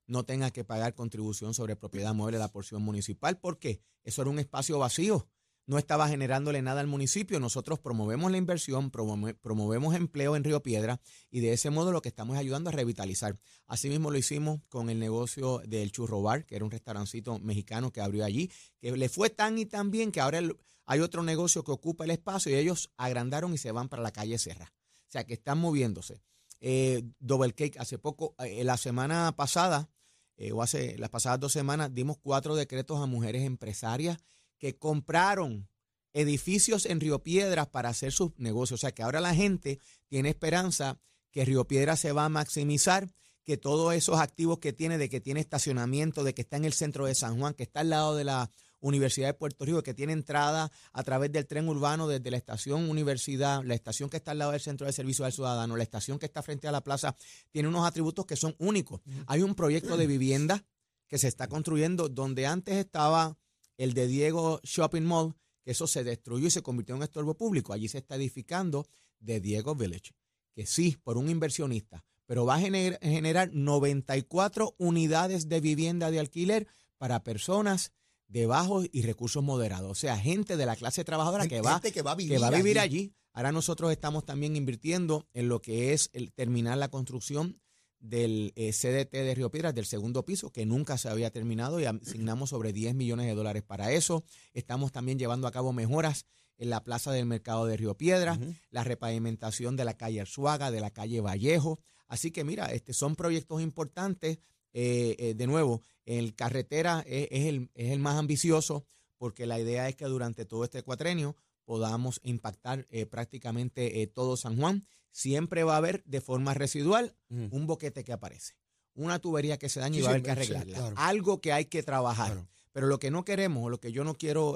no 0.06 0.24
tenga 0.24 0.50
que 0.50 0.64
pagar 0.64 0.94
contribución 0.94 1.54
sobre 1.54 1.76
propiedad 1.76 2.14
mueble 2.14 2.36
de 2.36 2.42
la 2.44 2.52
porción 2.52 2.82
municipal, 2.82 3.38
porque 3.40 3.80
eso 4.04 4.22
era 4.22 4.30
un 4.30 4.38
espacio 4.38 4.78
vacío 4.78 5.28
no 5.68 5.76
estaba 5.76 6.08
generándole 6.08 6.62
nada 6.62 6.80
al 6.80 6.86
municipio. 6.86 7.38
Nosotros 7.38 7.78
promovemos 7.78 8.30
la 8.30 8.38
inversión, 8.38 8.90
promovemos 8.90 9.94
empleo 9.94 10.34
en 10.34 10.42
Río 10.42 10.62
Piedra 10.62 10.98
y 11.30 11.40
de 11.40 11.52
ese 11.52 11.68
modo 11.68 11.92
lo 11.92 12.00
que 12.00 12.08
estamos 12.08 12.38
ayudando 12.38 12.70
a 12.70 12.72
revitalizar. 12.72 13.38
Asimismo 13.66 14.10
lo 14.10 14.16
hicimos 14.16 14.60
con 14.70 14.88
el 14.88 14.98
negocio 14.98 15.60
del 15.66 15.92
Churro 15.92 16.22
Bar, 16.22 16.46
que 16.46 16.56
era 16.56 16.64
un 16.64 16.70
restaurancito 16.70 17.38
mexicano 17.38 17.92
que 17.92 18.00
abrió 18.00 18.24
allí, 18.24 18.50
que 18.80 18.92
le 18.92 19.10
fue 19.10 19.28
tan 19.28 19.58
y 19.58 19.66
tan 19.66 19.90
bien 19.90 20.10
que 20.10 20.22
ahora 20.22 20.40
hay 20.86 21.00
otro 21.00 21.22
negocio 21.22 21.62
que 21.62 21.72
ocupa 21.72 22.04
el 22.04 22.12
espacio 22.12 22.50
y 22.50 22.54
ellos 22.54 22.90
agrandaron 22.96 23.52
y 23.52 23.58
se 23.58 23.70
van 23.70 23.90
para 23.90 24.02
la 24.02 24.10
calle 24.10 24.38
Serra. 24.38 24.72
O 25.06 25.10
sea 25.10 25.24
que 25.24 25.34
están 25.34 25.58
moviéndose. 25.58 26.22
Eh, 26.60 27.02
Double 27.18 27.52
Cake, 27.52 27.78
hace 27.78 27.98
poco, 27.98 28.34
eh, 28.38 28.64
la 28.64 28.78
semana 28.78 29.36
pasada, 29.36 29.90
eh, 30.38 30.52
o 30.52 30.62
hace 30.62 30.96
las 30.96 31.10
pasadas 31.10 31.40
dos 31.40 31.52
semanas, 31.52 31.92
dimos 31.92 32.16
cuatro 32.16 32.56
decretos 32.56 33.02
a 33.02 33.06
mujeres 33.06 33.42
empresarias 33.42 34.16
que 34.58 34.76
compraron 34.76 35.68
edificios 36.12 36.86
en 36.86 37.00
Río 37.00 37.22
Piedras 37.22 37.68
para 37.68 37.90
hacer 37.90 38.12
sus 38.12 38.32
negocios. 38.38 38.80
O 38.80 38.82
sea 38.82 38.92
que 38.92 39.02
ahora 39.02 39.20
la 39.20 39.34
gente 39.34 39.78
tiene 40.08 40.30
esperanza 40.30 41.00
que 41.30 41.44
Río 41.44 41.66
Piedras 41.66 42.00
se 42.00 42.12
va 42.12 42.24
a 42.24 42.28
maximizar, 42.28 43.08
que 43.44 43.56
todos 43.56 43.94
esos 43.94 44.18
activos 44.18 44.58
que 44.58 44.72
tiene, 44.72 44.98
de 44.98 45.08
que 45.08 45.20
tiene 45.20 45.40
estacionamiento, 45.40 46.24
de 46.24 46.34
que 46.34 46.42
está 46.42 46.56
en 46.56 46.64
el 46.64 46.72
centro 46.72 47.06
de 47.06 47.14
San 47.14 47.38
Juan, 47.38 47.54
que 47.54 47.62
está 47.62 47.80
al 47.80 47.90
lado 47.90 48.14
de 48.14 48.24
la 48.24 48.50
Universidad 48.80 49.28
de 49.28 49.34
Puerto 49.34 49.64
Rico, 49.64 49.82
que 49.82 49.94
tiene 49.94 50.12
entrada 50.12 50.70
a 50.92 51.02
través 51.02 51.32
del 51.32 51.46
tren 51.46 51.68
urbano 51.68 52.06
desde 52.06 52.30
la 52.30 52.36
estación 52.36 52.88
Universidad, 52.88 53.62
la 53.64 53.74
estación 53.74 54.10
que 54.10 54.18
está 54.18 54.32
al 54.32 54.38
lado 54.38 54.52
del 54.52 54.60
Centro 54.60 54.86
de 54.86 54.92
Servicio 54.92 55.24
al 55.24 55.32
Ciudadano, 55.32 55.76
la 55.76 55.82
estación 55.82 56.18
que 56.18 56.26
está 56.26 56.42
frente 56.42 56.68
a 56.68 56.72
la 56.72 56.82
plaza, 56.82 57.16
tiene 57.50 57.68
unos 57.68 57.86
atributos 57.86 58.26
que 58.26 58.36
son 58.36 58.54
únicos. 58.58 59.00
Hay 59.26 59.42
un 59.42 59.54
proyecto 59.54 59.96
de 59.96 60.06
vivienda 60.06 60.64
que 61.08 61.18
se 61.18 61.28
está 61.28 61.48
construyendo 61.48 62.08
donde 62.08 62.46
antes 62.46 62.76
estaba 62.76 63.36
el 63.78 63.94
de 63.94 64.06
Diego 64.06 64.60
Shopping 64.62 65.04
Mall, 65.04 65.34
que 65.64 65.70
eso 65.70 65.86
se 65.86 66.04
destruyó 66.04 66.48
y 66.48 66.50
se 66.50 66.62
convirtió 66.62 66.94
en 66.94 66.98
un 66.98 67.04
estorbo 67.04 67.34
público. 67.34 67.72
Allí 67.72 67.88
se 67.88 67.98
está 67.98 68.16
edificando 68.16 68.86
de 69.20 69.40
Diego 69.40 69.74
Village, 69.74 70.12
que 70.52 70.66
sí, 70.66 70.98
por 71.02 71.16
un 71.16 71.30
inversionista, 71.30 72.04
pero 72.26 72.44
va 72.44 72.56
a 72.56 72.60
generar 72.60 73.50
94 73.54 74.74
unidades 74.76 75.48
de 75.48 75.60
vivienda 75.60 76.10
de 76.10 76.20
alquiler 76.20 76.66
para 76.98 77.24
personas 77.24 77.92
de 78.26 78.44
bajos 78.46 78.86
y 78.92 79.02
recursos 79.02 79.42
moderados, 79.42 79.90
o 79.90 79.94
sea, 79.94 80.18
gente 80.18 80.58
de 80.58 80.66
la 80.66 80.76
clase 80.76 81.02
trabajadora 81.02 81.48
que, 81.48 81.62
va, 81.62 81.80
que, 81.80 82.02
va, 82.02 82.12
a 82.12 82.14
vivir, 82.14 82.78
allí. 82.78 83.14
Ahora 83.32 83.52
nosotros 83.52 83.90
estamos 83.90 84.26
también 84.26 84.54
invirtiendo 84.54 85.26
en 85.32 85.48
lo 85.48 85.62
que 85.62 85.94
es 85.94 86.10
el 86.12 86.32
terminar 86.32 86.76
la 86.76 86.88
construcción 86.88 87.58
del 88.00 88.52
eh, 88.56 88.72
CDT 88.72 89.12
de 89.12 89.34
Río 89.34 89.50
Piedras, 89.50 89.74
del 89.74 89.86
segundo 89.86 90.24
piso, 90.24 90.50
que 90.50 90.66
nunca 90.66 90.98
se 90.98 91.08
había 91.08 91.30
terminado 91.30 91.80
y 91.80 91.84
asignamos 91.84 92.50
sobre 92.50 92.72
10 92.72 92.94
millones 92.94 93.26
de 93.26 93.34
dólares 93.34 93.62
para 93.62 93.92
eso. 93.92 94.24
Estamos 94.52 94.92
también 94.92 95.18
llevando 95.18 95.46
a 95.46 95.52
cabo 95.52 95.72
mejoras 95.72 96.26
en 96.58 96.70
la 96.70 96.82
plaza 96.82 97.12
del 97.12 97.26
mercado 97.26 97.66
de 97.66 97.76
Río 97.76 97.96
Piedras, 97.96 98.38
la 98.70 98.84
repavimentación 98.84 99.76
de 99.76 99.84
la 99.84 99.96
calle 99.96 100.20
Arzuaga, 100.20 100.70
de 100.70 100.80
la 100.80 100.90
calle 100.90 101.20
Vallejo. 101.20 101.78
Así 102.06 102.30
que 102.30 102.44
mira, 102.44 102.66
este, 102.66 102.92
son 102.92 103.16
proyectos 103.16 103.62
importantes. 103.62 104.38
Eh, 104.74 105.16
eh, 105.18 105.34
de 105.34 105.46
nuevo, 105.46 105.82
el 106.04 106.34
carretera 106.34 107.02
es, 107.06 107.46
el, 107.46 107.70
es 107.74 107.90
el 107.90 108.00
más 108.00 108.16
ambicioso 108.16 108.84
porque 109.16 109.46
la 109.46 109.58
idea 109.58 109.88
es 109.88 109.96
que 109.96 110.04
durante 110.06 110.44
todo 110.44 110.64
este 110.64 110.82
cuatrenio 110.82 111.36
podamos 111.68 112.18
impactar 112.22 112.86
eh, 112.88 113.04
prácticamente 113.04 114.06
todo 114.14 114.38
San 114.38 114.56
Juan. 114.56 114.86
Siempre 115.10 115.64
va 115.64 115.74
a 115.74 115.76
haber 115.76 116.02
de 116.04 116.22
forma 116.22 116.54
residual 116.54 117.14
un 117.28 117.66
boquete 117.66 118.04
que 118.04 118.14
aparece, 118.14 118.54
una 118.94 119.18
tubería 119.18 119.58
que 119.58 119.68
se 119.68 119.78
daña 119.78 119.98
y 119.98 120.00
va 120.00 120.08
a 120.08 120.10
haber 120.12 120.22
que 120.22 120.30
arreglarla, 120.30 120.94
algo 120.96 121.42
que 121.42 121.52
hay 121.52 121.66
que 121.66 121.82
trabajar. 121.82 122.48
Pero 122.72 122.86
lo 122.86 122.98
que 122.98 123.10
no 123.10 123.22
queremos, 123.26 123.70
lo 123.70 123.80
que 123.80 123.92
yo 123.92 124.02
no 124.02 124.14
quiero 124.14 124.54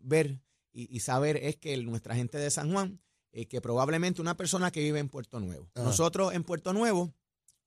ver 0.00 0.40
y, 0.72 0.98
saber 0.98 1.36
es 1.36 1.54
que 1.54 1.76
nuestra 1.76 2.16
gente 2.16 2.38
de 2.38 2.50
San 2.50 2.72
Juan, 2.72 3.00
que 3.30 3.60
probablemente 3.60 4.20
una 4.20 4.36
persona 4.36 4.72
que 4.72 4.80
vive 4.80 4.98
en 4.98 5.08
Puerto 5.08 5.38
Nuevo, 5.38 5.70
nosotros 5.76 6.34
en 6.34 6.42
Puerto 6.42 6.72
Nuevo 6.72 7.14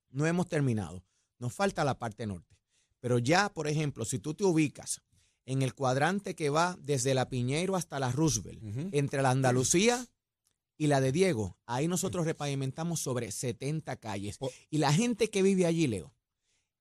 no 0.10 0.28
hemos 0.28 0.50
terminado. 0.50 1.06
Nos 1.40 1.54
falta 1.54 1.86
la 1.86 1.98
parte 1.98 2.28
norte. 2.28 2.58
Pero 3.00 3.18
ya, 3.18 3.48
por 3.48 3.70
ejemplo, 3.70 4.04
si 4.04 4.20
tú 4.20 4.34
te 4.34 4.44
ubicas 4.44 5.02
en 5.48 5.62
el 5.62 5.74
cuadrante 5.74 6.36
que 6.36 6.50
va 6.50 6.77
desde 6.82 7.13
la 7.13 7.30
Piñeiro 7.30 7.77
hasta 7.77 8.00
la 8.00 8.12
Roosevelt, 8.12 8.62
entre 8.92 9.22
la 9.22 9.32
Andalucía 9.32 10.06
y 10.77 10.88
la 10.88 11.00
de 11.00 11.13
Diego, 11.13 11.58
ahí 11.66 11.88
nosotros 11.88 12.25
repavimentamos 12.25 13.00
sobre 13.00 13.32
70 13.32 13.96
calles. 13.96 14.38
Y 14.70 14.77
la 14.77 14.92
gente 14.94 15.30
que 15.30 15.42
vive 15.42 15.66
allí, 15.66 15.88
Leo, 15.88 16.13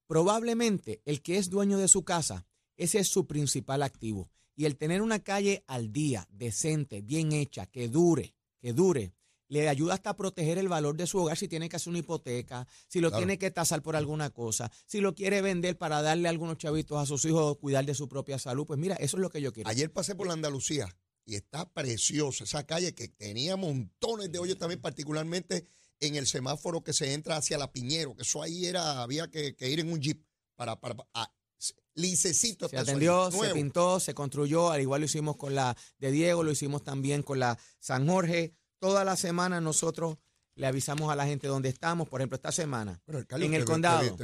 probablemente 0.09 1.01
el 1.05 1.23
que 1.23 1.39
es 1.39 1.49
dueño 1.49 1.79
de 1.79 1.87
su 1.87 2.05
casa, 2.05 2.45
ese 2.77 2.99
es 2.99 3.09
su 3.09 3.27
principal 3.27 3.85
activo. 3.85 4.31
Y 4.57 4.65
el 4.65 4.77
tener 4.77 5.01
una 5.01 5.21
calle 5.21 5.63
al 5.69 5.93
día, 5.93 6.27
decente, 6.31 7.03
bien 7.03 7.31
hecha, 7.31 7.67
que 7.67 7.89
dure, 7.89 8.35
que 8.59 8.73
dure, 8.73 9.15
le 9.49 9.69
ayuda 9.69 9.95
hasta 9.95 10.11
a 10.11 10.17
proteger 10.17 10.59
el 10.59 10.69
valor 10.69 10.97
de 10.97 11.07
su 11.07 11.19
hogar 11.19 11.37
si 11.37 11.49
tiene 11.49 11.69
que 11.69 11.77
hacer 11.77 11.91
una 11.91 11.99
hipoteca, 11.99 12.67
si 12.89 13.01
lo 13.01 13.11
tiene 13.11 13.39
que 13.39 13.51
tasar 13.51 13.83
por 13.83 13.97
alguna 13.97 14.31
cosa, 14.31 14.71
si 14.87 15.01
lo 15.01 15.15
quiere 15.15 15.43
vender 15.43 15.79
para 15.79 16.03
darle 16.03 16.29
algunos 16.29 16.59
chavitos 16.59 16.99
a 16.99 17.07
sus 17.07 17.25
hijos, 17.25 17.59
cuidar 17.59 17.85
de 17.85 17.95
su 17.95 18.09
propia 18.09 18.39
salud. 18.39 18.67
Pues 18.67 18.79
mira, 18.79 18.97
eso 18.97 19.17
es 19.17 19.21
lo 19.21 19.31
que 19.31 19.41
yo 19.41 19.53
quiero. 19.53 19.69
Ayer 19.69 19.93
pasé 19.93 20.15
por 20.15 20.27
la 20.27 20.33
Andalucía 20.33 20.89
y 21.25 21.35
está 21.35 21.69
preciosa 21.69 22.45
esa 22.45 22.65
calle 22.65 22.95
que 22.95 23.09
tenía 23.09 23.57
montones 23.57 24.31
de 24.31 24.39
hoyos 24.39 24.59
también, 24.59 24.81
particularmente 24.81 25.67
en 26.01 26.15
el 26.17 26.27
semáforo 26.27 26.83
que 26.83 26.93
se 26.93 27.15
entra 27.15 27.37
hacia 27.37 27.59
la 27.59 27.73
Piñero, 27.73 28.15
que 28.15 28.23
eso 28.23 28.43
ahí 28.43 28.67
era, 28.67 29.03
había 29.03 29.29
que, 29.31 29.55
ir 29.61 29.81
en 29.81 29.91
un 29.91 30.01
jeep 30.01 30.23
para, 30.55 30.79
para, 30.79 31.07
licecito. 31.95 32.69
Se 32.69 32.79
atendió, 32.79 33.31
se 33.31 33.55
pintó, 33.55 33.99
se 33.99 34.15
construyó, 34.15 34.71
al 34.71 34.83
igual 34.83 35.01
lo 35.01 35.07
hicimos 35.07 35.37
con 35.37 35.55
la 35.55 35.77
de 35.99 36.11
Diego, 36.11 36.43
lo 36.43 36.53
hicimos 36.53 36.85
también 36.85 37.23
con 37.23 37.39
la 37.39 37.59
San 37.81 38.07
Jorge 38.07 38.55
toda 38.79 39.05
la 39.05 39.17
semana 39.17 39.61
nosotros 39.61 40.19
le 40.55 40.67
avisamos 40.67 41.11
a 41.13 41.17
la 41.17 41.27
gente 41.27 41.47
dónde 41.49 41.69
estamos. 41.69 42.09
Por 42.09 42.21
ejemplo, 42.21 42.37
esta 42.37 42.51
semana, 42.51 43.01
en 43.07 43.55
el 43.55 43.65
condado. 43.65 44.17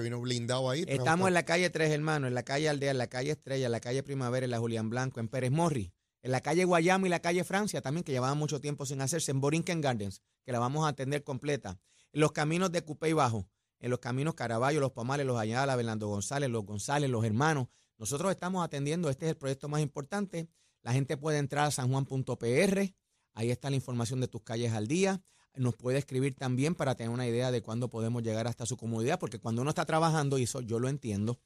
estamos 0.87 1.28
en 1.28 1.35
la 1.35 1.44
calle 1.44 1.71
Tres 1.71 1.90
Hermanos, 1.90 2.28
en 2.28 2.35
la 2.35 2.42
calle 2.42 2.68
Aldea, 2.68 2.90
en 2.90 2.99
la 2.99 3.06
calle 3.06 3.32
Estrella, 3.32 3.66
en 3.66 3.73
la 3.73 3.80
calle 3.80 4.02
Primavera, 4.02 4.44
en 4.44 4.50
la 4.50 4.59
Julián 4.59 4.88
Blanco, 4.88 5.21
en 5.21 5.28
Pérez 5.28 5.50
Morri, 5.50 5.92
en 6.23 6.32
la 6.32 6.40
calle 6.40 6.64
Guayama 6.64 7.06
y 7.06 7.11
la 7.11 7.21
calle 7.21 7.44
Francia 7.44 7.82
también, 7.82 8.04
que 8.04 8.12
llevaba 8.12 8.35
mucho 8.35 8.61
tiempo 8.61 8.87
sin 8.87 9.00
hacerse, 9.00 9.30
en 9.30 9.40
Borinquen 9.40 9.80
Gardens, 9.80 10.23
que 10.44 10.52
la 10.52 10.59
vamos 10.59 10.87
a 10.87 10.88
atender 10.88 11.23
completa. 11.23 11.78
En 12.12 12.21
los 12.21 12.32
caminos 12.32 12.73
de 12.73 12.82
Cupé 12.82 13.11
y 13.11 13.12
Bajo, 13.12 13.47
en 13.82 13.90
los 13.90 13.99
caminos 13.99 14.35
Caraballo, 14.35 14.80
Los 14.80 14.92
Pomales, 14.92 15.26
Los 15.26 15.38
Ayala, 15.38 15.76
Belando 15.76 16.06
González, 16.06 16.49
Los 16.49 16.64
González, 16.64 17.11
Los 17.11 17.25
Hermanos. 17.25 17.66
Nosotros 17.99 18.30
estamos 18.30 18.64
atendiendo, 18.64 19.11
este 19.11 19.26
es 19.26 19.30
el 19.30 19.37
proyecto 19.37 19.68
más 19.68 19.82
importante. 19.82 20.49
La 20.82 20.92
gente 20.92 21.16
puede 21.16 21.38
entrar 21.38 21.66
a 21.66 21.71
sanjuan.pr, 21.71 22.94
Ahí 23.34 23.50
está 23.50 23.70
la 23.70 23.76
información 23.76 24.20
de 24.20 24.28
tus 24.28 24.42
calles 24.42 24.72
al 24.72 24.86
día. 24.86 25.22
Nos 25.54 25.74
puede 25.74 25.98
escribir 25.98 26.34
también 26.34 26.74
para 26.74 26.94
tener 26.94 27.10
una 27.10 27.26
idea 27.26 27.50
de 27.50 27.62
cuándo 27.62 27.88
podemos 27.88 28.22
llegar 28.22 28.46
hasta 28.46 28.66
su 28.66 28.76
comunidad, 28.76 29.18
porque 29.18 29.38
cuando 29.38 29.62
uno 29.62 29.70
está 29.70 29.84
trabajando, 29.84 30.38
y 30.38 30.44
eso 30.44 30.60
yo 30.62 30.78
lo 30.78 30.88
entiendo, 30.88 31.40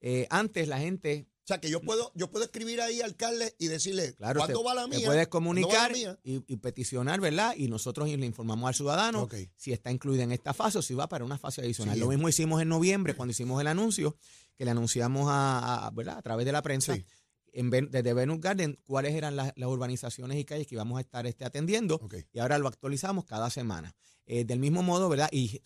eh, 0.00 0.26
antes 0.30 0.68
la 0.68 0.78
gente... 0.78 1.28
O 1.44 1.46
sea, 1.46 1.60
que 1.60 1.68
yo 1.68 1.82
puedo, 1.82 2.10
yo 2.14 2.30
puedo 2.30 2.46
escribir 2.46 2.80
ahí, 2.80 3.02
alcalde, 3.02 3.54
y 3.58 3.68
decirle 3.68 4.14
claro, 4.14 4.40
cuándo 4.40 4.64
va 4.64 4.74
la 4.74 4.86
mía. 4.86 5.00
Te 5.00 5.04
puedes 5.04 5.28
comunicar 5.28 5.92
y, 6.22 6.56
peticionar, 6.56 7.20
¿verdad? 7.20 7.54
Y 7.56 7.68
nosotros 7.68 8.08
le 8.08 8.26
informamos 8.26 8.66
al 8.66 8.74
ciudadano 8.74 9.28
si 9.54 9.72
está 9.72 9.90
incluida 9.90 10.22
en 10.22 10.32
esta 10.32 10.54
fase 10.54 10.78
o 10.78 10.82
si 10.82 10.94
va 10.94 11.06
para 11.06 11.24
una 11.24 11.36
fase 11.36 11.60
adicional. 11.60 11.98
Lo 11.98 12.08
mismo 12.08 12.30
hicimos 12.30 12.62
en 12.62 12.70
noviembre 12.70 13.14
cuando 13.14 13.32
hicimos 13.32 13.60
el 13.60 13.66
anuncio, 13.66 14.16
que 14.56 14.64
le 14.64 14.70
anunciamos 14.70 15.26
a, 15.28 15.90
¿verdad? 15.94 16.16
a 16.16 16.22
través 16.22 16.46
de 16.46 16.52
la 16.52 16.62
prensa 16.62 16.96
desde 17.54 18.14
Venus 18.14 18.40
Garden 18.40 18.78
cuáles 18.84 19.14
eran 19.14 19.36
las, 19.36 19.52
urbanizaciones 19.56 20.38
y 20.38 20.44
calles 20.44 20.66
que 20.66 20.74
íbamos 20.74 20.98
a 20.98 21.00
estar 21.00 21.26
este, 21.26 21.44
atendiendo 21.44 22.00
y 22.32 22.38
ahora 22.38 22.58
lo 22.58 22.68
actualizamos 22.68 23.24
cada 23.24 23.50
semana. 23.50 23.94
Eh, 24.26 24.44
del 24.44 24.58
mismo 24.58 24.82
modo, 24.82 25.08
¿verdad? 25.08 25.28
Y 25.30 25.60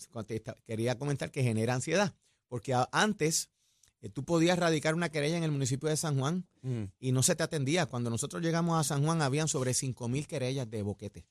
quería 0.67 0.99
comentar 0.99 1.31
que 1.31 1.43
genera 1.43 1.75
ansiedad, 1.75 2.15
porque 2.49 2.75
antes 2.91 3.51
eh, 4.01 4.09
tú 4.09 4.25
podías 4.25 4.59
radicar 4.59 4.95
una 4.95 5.11
querella 5.11 5.37
en 5.37 5.45
el 5.45 5.51
municipio 5.51 5.89
de 5.89 5.97
San 5.97 6.19
Juan 6.19 6.47
mm. 6.63 6.85
y 7.01 7.13
no 7.13 7.23
se 7.23 7.37
te 7.37 7.43
atendía. 7.43 7.87
Cuando 7.87 8.11
nosotros 8.11 8.43
llegamos 8.43 8.79
a 8.79 8.85
San 8.85 9.05
Juan 9.05 9.23
habían 9.23 9.49
sobre 9.49 9.75
5 9.75 10.09
mil 10.09 10.27
querellas 10.27 10.69
de 10.69 10.83
boquete 10.83 11.25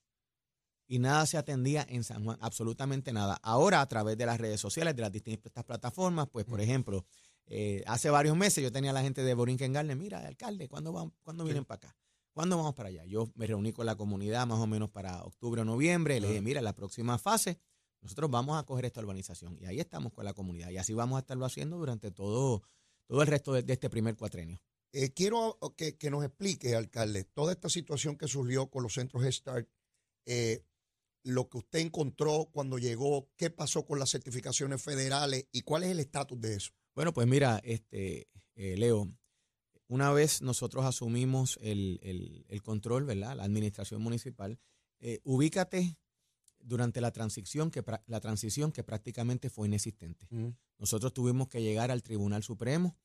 y 0.88 1.00
nada 1.00 1.26
se 1.26 1.38
atendía 1.38 1.86
en 1.90 2.04
San 2.04 2.24
Juan, 2.24 2.38
absolutamente 2.42 3.12
nada. 3.12 3.38
Ahora 3.44 3.82
a 3.82 3.88
través 3.88 4.18
de 4.18 4.26
las 4.26 4.40
redes 4.40 4.60
sociales, 4.60 4.96
de 4.96 5.02
las 5.02 5.12
distintas 5.12 5.64
plataformas, 5.64 6.30
pues 6.32 6.46
por 6.46 6.60
mm. 6.60 6.64
ejemplo, 6.64 7.06
eh, 7.48 7.84
hace 7.88 8.10
varios 8.10 8.36
meses 8.36 8.64
yo 8.64 8.72
tenía 8.72 8.92
a 8.92 8.94
la 8.94 9.02
gente 9.02 9.24
de 9.24 9.34
Borinquen 9.34 9.74
Garden, 9.74 9.98
mira, 9.98 10.20
alcalde, 10.20 10.68
¿cuándo, 10.68 10.92
van, 10.92 11.14
¿cuándo 11.24 11.44
vienen 11.44 11.66
para 11.66 11.78
acá? 11.78 11.98
¿Cuándo 12.38 12.56
vamos 12.56 12.76
para 12.76 12.90
allá? 12.90 13.04
Yo 13.06 13.32
me 13.34 13.48
reuní 13.48 13.74
con 13.74 13.88
la 13.88 13.96
comunidad 13.96 14.46
más 14.46 14.60
o 14.60 14.68
menos 14.68 14.92
para 14.92 15.24
octubre 15.24 15.62
o 15.62 15.66
noviembre. 15.66 16.20
Le 16.20 16.28
dije, 16.28 16.42
mira, 16.42 16.62
la 16.62 16.76
próxima 16.76 17.18
fase, 17.18 17.58
nosotros 18.00 18.30
vamos 18.30 18.60
a 18.60 18.64
coger 18.64 18.86
esta 18.86 19.00
urbanización. 19.00 19.58
Y 19.60 19.66
ahí 19.66 19.80
estamos 19.80 20.14
con 20.14 20.24
la 20.24 20.36
comunidad. 20.36 20.70
Y 20.70 20.78
así 20.78 20.94
vamos 20.94 21.18
a 21.18 21.22
estarlo 21.22 21.46
haciendo 21.46 21.78
durante 21.78 22.12
todo, 22.12 22.62
todo 23.08 23.24
el 23.24 23.28
resto 23.28 23.54
de, 23.54 23.74
este 23.74 23.90
primer 23.90 24.16
cuatrenio. 24.16 24.60
Eh, 24.94 25.14
quiero 25.14 25.58
que, 25.76 25.98
nos 26.12 26.24
explique, 26.24 26.76
alcalde, 26.76 27.24
toda 27.24 27.54
esta 27.54 27.70
situación 27.70 28.18
que 28.18 28.28
surgió 28.28 28.70
con 28.70 28.84
los 28.84 28.94
centros 28.94 29.24
Start, 29.34 29.68
eh, 30.28 30.64
lo 31.24 31.50
que 31.50 31.58
usted 31.58 31.80
encontró 31.80 32.50
cuando 32.52 32.78
llegó, 32.78 33.32
qué 33.36 33.50
pasó 33.50 33.84
con 33.84 33.98
las 33.98 34.12
certificaciones 34.12 34.80
federales 34.80 35.48
y 35.52 35.64
cuál 35.64 35.86
es 35.86 35.90
el 35.90 36.00
estatus 36.00 36.40
de 36.40 36.54
eso. 36.54 36.72
Bueno, 36.98 37.14
pues 37.14 37.28
mira, 37.28 37.62
este, 37.64 38.28
eh, 38.56 38.76
Leo, 38.76 39.08
una 39.88 40.12
vez 40.12 40.42
nosotros 40.42 40.84
asumimos 40.84 41.60
el, 41.62 42.44
control, 42.64 43.06
¿verdad? 43.06 43.36
La 43.36 43.44
administración 43.44 44.02
municipal, 44.02 44.58
eh, 45.00 45.20
ubícate 45.24 45.96
durante 46.58 47.00
la 47.00 47.12
transición 47.12 47.70
que 47.70 47.84
la 48.08 48.20
transición 48.20 48.72
que 48.72 48.84
prácticamente 48.84 49.52
fue 49.52 49.68
inexistente. 49.68 50.28
Nosotros 50.80 51.14
tuvimos 51.14 51.50
que 51.50 51.62
llegar 51.62 51.92
al 51.92 52.02
Tribunal 52.02 52.42
Supremo 52.42 52.98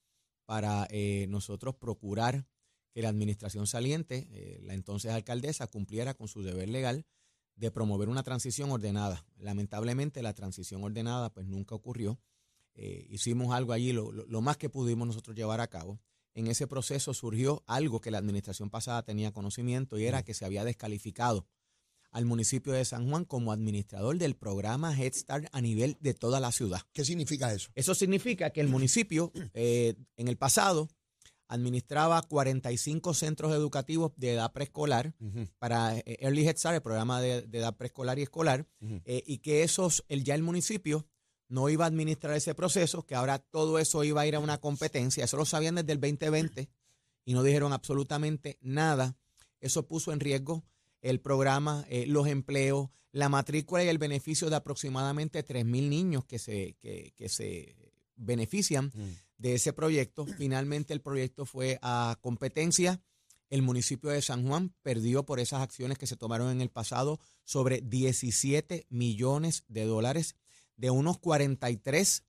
para 0.47 0.89
eh, 0.89 1.27
nosotros 1.29 1.75
procurar 1.75 2.47
que 2.95 3.03
la 3.03 3.11
administración 3.11 3.67
saliente, 3.67 4.59
la 4.63 4.73
entonces 4.73 5.11
alcaldesa, 5.11 5.67
cumpliera 5.67 6.15
con 6.15 6.29
su 6.29 6.43
deber 6.43 6.71
legal 6.71 7.05
de 7.57 7.71
promover 7.71 8.09
una 8.09 8.23
transición 8.23 8.71
ordenada. 8.71 9.27
Lamentablemente 9.37 10.23
la 10.23 10.33
transición 10.33 10.83
ordenada 10.83 11.29
pues 11.29 11.47
nunca 11.47 11.75
ocurrió. 11.75 12.19
Eh, 12.75 13.07
hicimos 13.11 13.55
algo 13.55 13.73
allí, 13.73 13.93
lo, 13.93 14.41
más 14.41 14.57
que 14.57 14.71
pudimos 14.71 15.07
nosotros 15.07 15.37
llevar 15.37 15.61
a 15.61 15.69
cabo. 15.69 16.01
En 16.35 16.47
ese 16.47 16.67
proceso 16.67 17.13
surgió 17.13 17.63
algo 17.67 18.01
que 18.01 18.11
la 18.11 18.19
administración 18.19 18.71
pasada 18.71 19.03
tenía 19.03 19.33
conocimiento 19.33 19.99
y 19.99 20.07
era 20.07 20.23
que 20.23 20.33
se 20.33 20.47
había 20.47 20.65
descalificado 20.65 21.47
al 22.11 22.25
municipio 22.25 22.73
de 22.73 22.85
San 22.85 23.09
Juan 23.09 23.25
como 23.25 23.53
administrador 23.53 24.17
del 24.19 24.37
programa 24.37 24.97
Head 24.97 25.15
Start 25.15 25.47
a 25.53 25.61
nivel 25.61 25.97
de 26.01 26.15
toda 26.15 26.41
la 26.41 26.53
ciudad. 26.53 26.83
¿Qué 26.93 27.05
significa 27.05 27.53
eso? 27.53 27.71
Eso 27.75 27.95
significa 27.95 28.51
que 28.51 28.61
el 28.61 28.69
municipio 28.69 29.33
eh, 29.55 29.95
en 30.17 30.29
el 30.29 30.37
pasado 30.37 30.89
administraba 31.49 32.23
45 32.23 33.13
centros 33.13 33.53
educativos 33.53 34.13
de 34.17 34.33
edad 34.33 34.53
preescolar 34.53 35.15
para 35.59 35.99
eh, 35.99 36.17
Early 36.21 36.47
Head 36.47 36.57
Start, 36.57 36.77
el 36.77 36.83
programa 36.83 37.21
de, 37.21 37.47
edad 37.53 37.77
preescolar 37.77 38.19
y 38.19 38.23
escolar, 38.23 38.67
y 39.05 39.39
que 39.39 39.63
esos, 39.63 40.05
el, 40.09 40.25
ya 40.25 40.35
el 40.35 40.43
municipio 40.43 41.07
no 41.53 41.69
iba 41.69 41.85
a 41.85 41.89
administrar 41.89 42.35
ese 42.35 42.55
proceso, 42.55 43.05
que 43.05 43.15
ahora 43.15 43.39
todo 43.39 43.79
eso 43.79 44.03
iba 44.05 44.23
a 44.23 44.27
ir 44.27 44.35
a 44.37 44.41
una 44.41 44.59
competencia. 44.59 45.25
Eso 45.25 45.37
lo 45.37 45.45
sabían 45.45 45.75
desde 45.75 45.93
el 45.93 46.01
2020 46.01 46.71
y 47.27 47.35
no 47.35 47.43
dijeron 47.43 47.75
absolutamente 47.75 48.59
nada. 48.63 49.19
eso 49.61 49.87
puso 49.87 50.13
en 50.13 50.21
riesgo 50.21 50.65
el 51.03 51.21
programa, 51.21 51.85
eh, 51.91 52.07
los 52.07 52.27
empleos, 52.27 52.89
la 53.13 53.29
matrícula 53.29 53.85
y 53.85 53.89
el 53.89 53.99
beneficio 53.99 54.49
de 54.49 54.57
aproximadamente 54.57 55.45
3.000 55.45 55.89
niños 55.91 56.25
que 56.25 56.39
se, 56.39 56.75
que, 56.81 57.13
que 57.17 57.29
se 57.29 57.77
benefician 58.17 58.87
mm. 58.87 59.17
de 59.37 59.55
ese 59.55 59.75
proyecto. 59.75 60.25
Finalmente 60.39 60.95
el 60.95 61.03
proyecto 61.03 61.45
fue 61.45 61.79
a 61.83 62.17
competencia. 62.23 63.03
El 63.51 63.61
municipio 63.61 64.09
de 64.09 64.23
San 64.23 64.49
Juan 64.49 64.75
perdió 64.81 65.27
por 65.27 65.39
esas 65.39 65.61
acciones 65.61 65.99
que 65.99 66.07
se 66.07 66.17
tomaron 66.17 66.51
en 66.51 66.63
el 66.63 66.71
pasado 66.71 67.21
sobre 67.45 67.83
17 67.83 68.87
millones 68.89 69.65
de 69.69 69.85
dólares 69.85 70.37
de 70.77 70.91
unos 70.91 71.19
43 71.19 72.25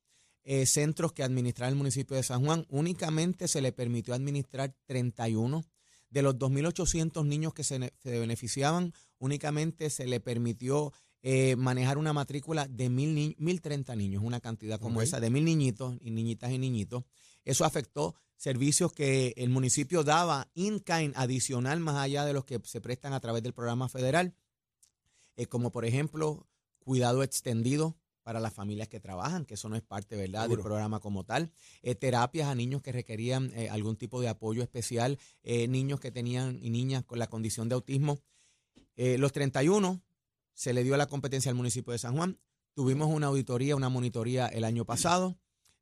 eh, 0.46 0.66
centros 0.66 1.14
que 1.14 1.24
administraba 1.24 1.70
el 1.70 1.76
municipio 1.76 2.18
de 2.18 2.24
San 2.24 2.44
Juan. 2.44 2.66
Únicamente 2.70 3.48
se 3.48 3.62
le 3.62 3.72
permitió 3.72 4.14
administrar 4.14 4.76
31. 4.86 5.64
De 6.10 6.22
los 6.22 6.36
2.800 6.36 7.26
niños 7.26 7.54
que 7.54 7.64
se, 7.64 7.92
beneficiaban, 8.04 8.94
únicamente 9.18 9.90
se 9.90 10.06
le 10.06 10.20
permitió 10.20 10.94
eh, 11.24 11.56
manejar 11.56 11.98
una 11.98 12.14
matrícula 12.14 12.68
de 12.68 12.92
1.030 12.92 13.98
niños, 13.98 14.22
una 14.24 14.40
cantidad 14.40 14.80
como 14.80 15.02
esa, 15.02 15.20
de 15.20 15.32
mil 15.32 15.46
niñitos 15.46 15.98
y 16.02 16.12
niñitas 16.12 16.52
y 16.52 16.60
niñitos. 16.60 17.04
Eso 17.46 17.66
afectó 17.66 18.16
servicios 18.36 18.92
que 18.92 19.34
el 19.38 19.50
municipio 19.50 20.04
daba 20.04 20.52
in-kind 20.54 21.14
adicional 21.16 21.80
más 21.80 21.96
allá 21.96 22.26
de 22.26 22.34
los 22.34 22.46
que 22.46 22.60
se 22.64 22.82
prestan 22.82 23.14
a 23.14 23.20
través 23.20 23.42
del 23.42 23.54
programa 23.54 23.90
federal, 23.90 24.36
eh, 25.36 25.46
como 25.48 25.72
por 25.72 25.86
ejemplo 25.86 26.46
cuidado 26.80 27.24
extendido 27.24 27.98
para 28.24 28.40
las 28.40 28.54
familias 28.54 28.88
que 28.88 29.00
trabajan, 29.00 29.46
que 29.46 29.54
eso 29.54 29.70
no 29.70 29.76
es 29.76 29.84
parte, 29.84 30.16
¿verdad?, 30.16 30.50
del 30.50 30.60
programa 30.60 31.00
como 31.00 31.26
tal. 31.26 31.52
Eh, 31.82 31.94
terapias 31.94 32.48
a 32.48 32.56
niños 32.56 32.82
que 32.82 32.92
requerían 32.92 33.52
eh, 33.54 33.70
algún 33.70 33.98
tipo 33.98 34.22
de 34.22 34.30
apoyo 34.30 34.64
especial, 34.64 35.20
eh, 35.44 35.68
niños 35.68 36.00
que 36.00 36.12
tenían 36.12 36.58
y 36.62 36.70
niñas 36.70 37.04
con 37.04 37.20
la 37.20 37.28
condición 37.28 37.70
de 37.70 37.76
autismo. 37.76 38.20
los 38.96 39.32
31 39.32 40.02
se 40.54 40.74
le 40.74 40.84
dio 40.84 40.96
la 40.98 41.08
competencia 41.08 41.50
al 41.50 41.56
municipio 41.56 41.92
de 41.92 42.00
San 42.00 42.16
Juan. 42.16 42.40
Tuvimos 42.74 43.10
una 43.10 43.28
auditoría, 43.28 43.76
una 43.76 43.90
monitoría 43.90 44.48
el 44.48 44.64
año 44.64 44.86
pasado. 44.86 45.38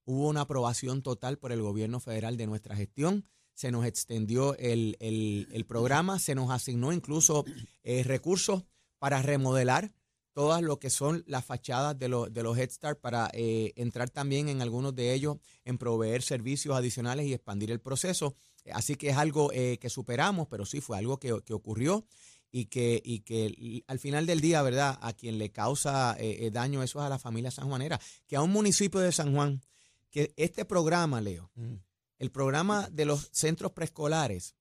Hubo 0.05 0.27
una 0.27 0.41
aprobación 0.41 1.03
total 1.03 1.37
por 1.37 1.51
el 1.51 1.61
gobierno 1.61 1.99
federal 1.99 2.37
de 2.37 2.47
nuestra 2.47 2.75
gestión. 2.75 3.25
Se 3.53 3.69
nos 3.69 3.85
extendió 3.85 4.55
el, 4.57 4.97
el 4.99 5.65
programa, 5.65 6.19
se 6.19 6.35
nos 6.35 6.49
asignó 6.49 6.91
incluso 6.91 7.45
recursos 7.83 8.63
para 8.97 9.21
remodelar 9.21 9.91
todas 10.33 10.61
lo 10.61 10.79
que 10.79 10.89
son 10.89 11.23
las 11.27 11.45
fachadas 11.45 11.97
de, 11.97 12.07
los 12.07 12.33
de 12.33 12.43
los 12.43 12.57
Head 12.57 12.69
Start 12.69 12.99
para 12.99 13.29
eh, 13.33 13.73
entrar 13.75 14.09
también 14.09 14.49
en 14.49 14.61
algunos 14.61 14.95
de 14.95 15.13
ellos 15.13 15.37
en 15.65 15.77
proveer 15.77 16.21
servicios 16.21 16.75
adicionales 16.75 17.25
y 17.27 17.33
expandir 17.33 17.71
el 17.71 17.79
proceso. 17.79 18.35
Así 18.73 18.95
que 18.95 19.09
es 19.09 19.17
algo 19.17 19.51
eh, 19.53 19.77
que 19.79 19.89
superamos, 19.89 20.47
pero 20.47 20.65
sí 20.65 20.81
fue 20.81 20.97
algo 20.97 21.17
que, 21.17 21.33
ocurrió 21.33 22.05
y 22.51 22.65
que, 22.65 23.01
y 23.03 23.21
que 23.21 23.83
al 23.87 23.99
final 23.99 24.25
del 24.25 24.41
día, 24.41 24.61
¿verdad? 24.61 24.97
A 25.01 25.13
quien 25.13 25.37
le 25.37 25.51
causa 25.51 26.15
eh, 26.19 26.49
daño 26.51 26.83
eso 26.83 26.99
es 26.99 27.05
a 27.05 27.09
la 27.09 27.19
familia 27.19 27.51
sanjuanera, 27.51 27.99
que 28.27 28.35
a 28.35 28.41
un 28.41 28.51
municipio 28.51 28.99
de 28.99 29.11
San 29.11 29.33
Juan, 29.33 29.61
que 30.09 30.33
este 30.37 30.65
programa, 30.65 31.21
Leo, 31.21 31.51
mm. 31.55 31.75
el 32.19 32.31
programa 32.31 32.89
de 32.91 33.05
los 33.05 33.29
centros 33.31 33.71
preescolares, 33.71 34.55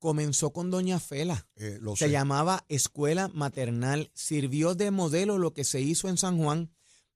comenzó 0.00 0.52
con 0.52 0.70
Doña 0.70 0.98
Fela. 0.98 1.46
Eh, 1.54 1.78
se 1.94 2.10
llamaba 2.10 2.64
Escuela 2.68 3.28
Maternal. 3.28 4.10
Sirvió 4.14 4.74
de 4.74 4.90
modelo 4.90 5.38
lo 5.38 5.52
que 5.52 5.62
se 5.62 5.80
hizo 5.80 6.08
en 6.08 6.16
San 6.16 6.38
Juan 6.38 6.72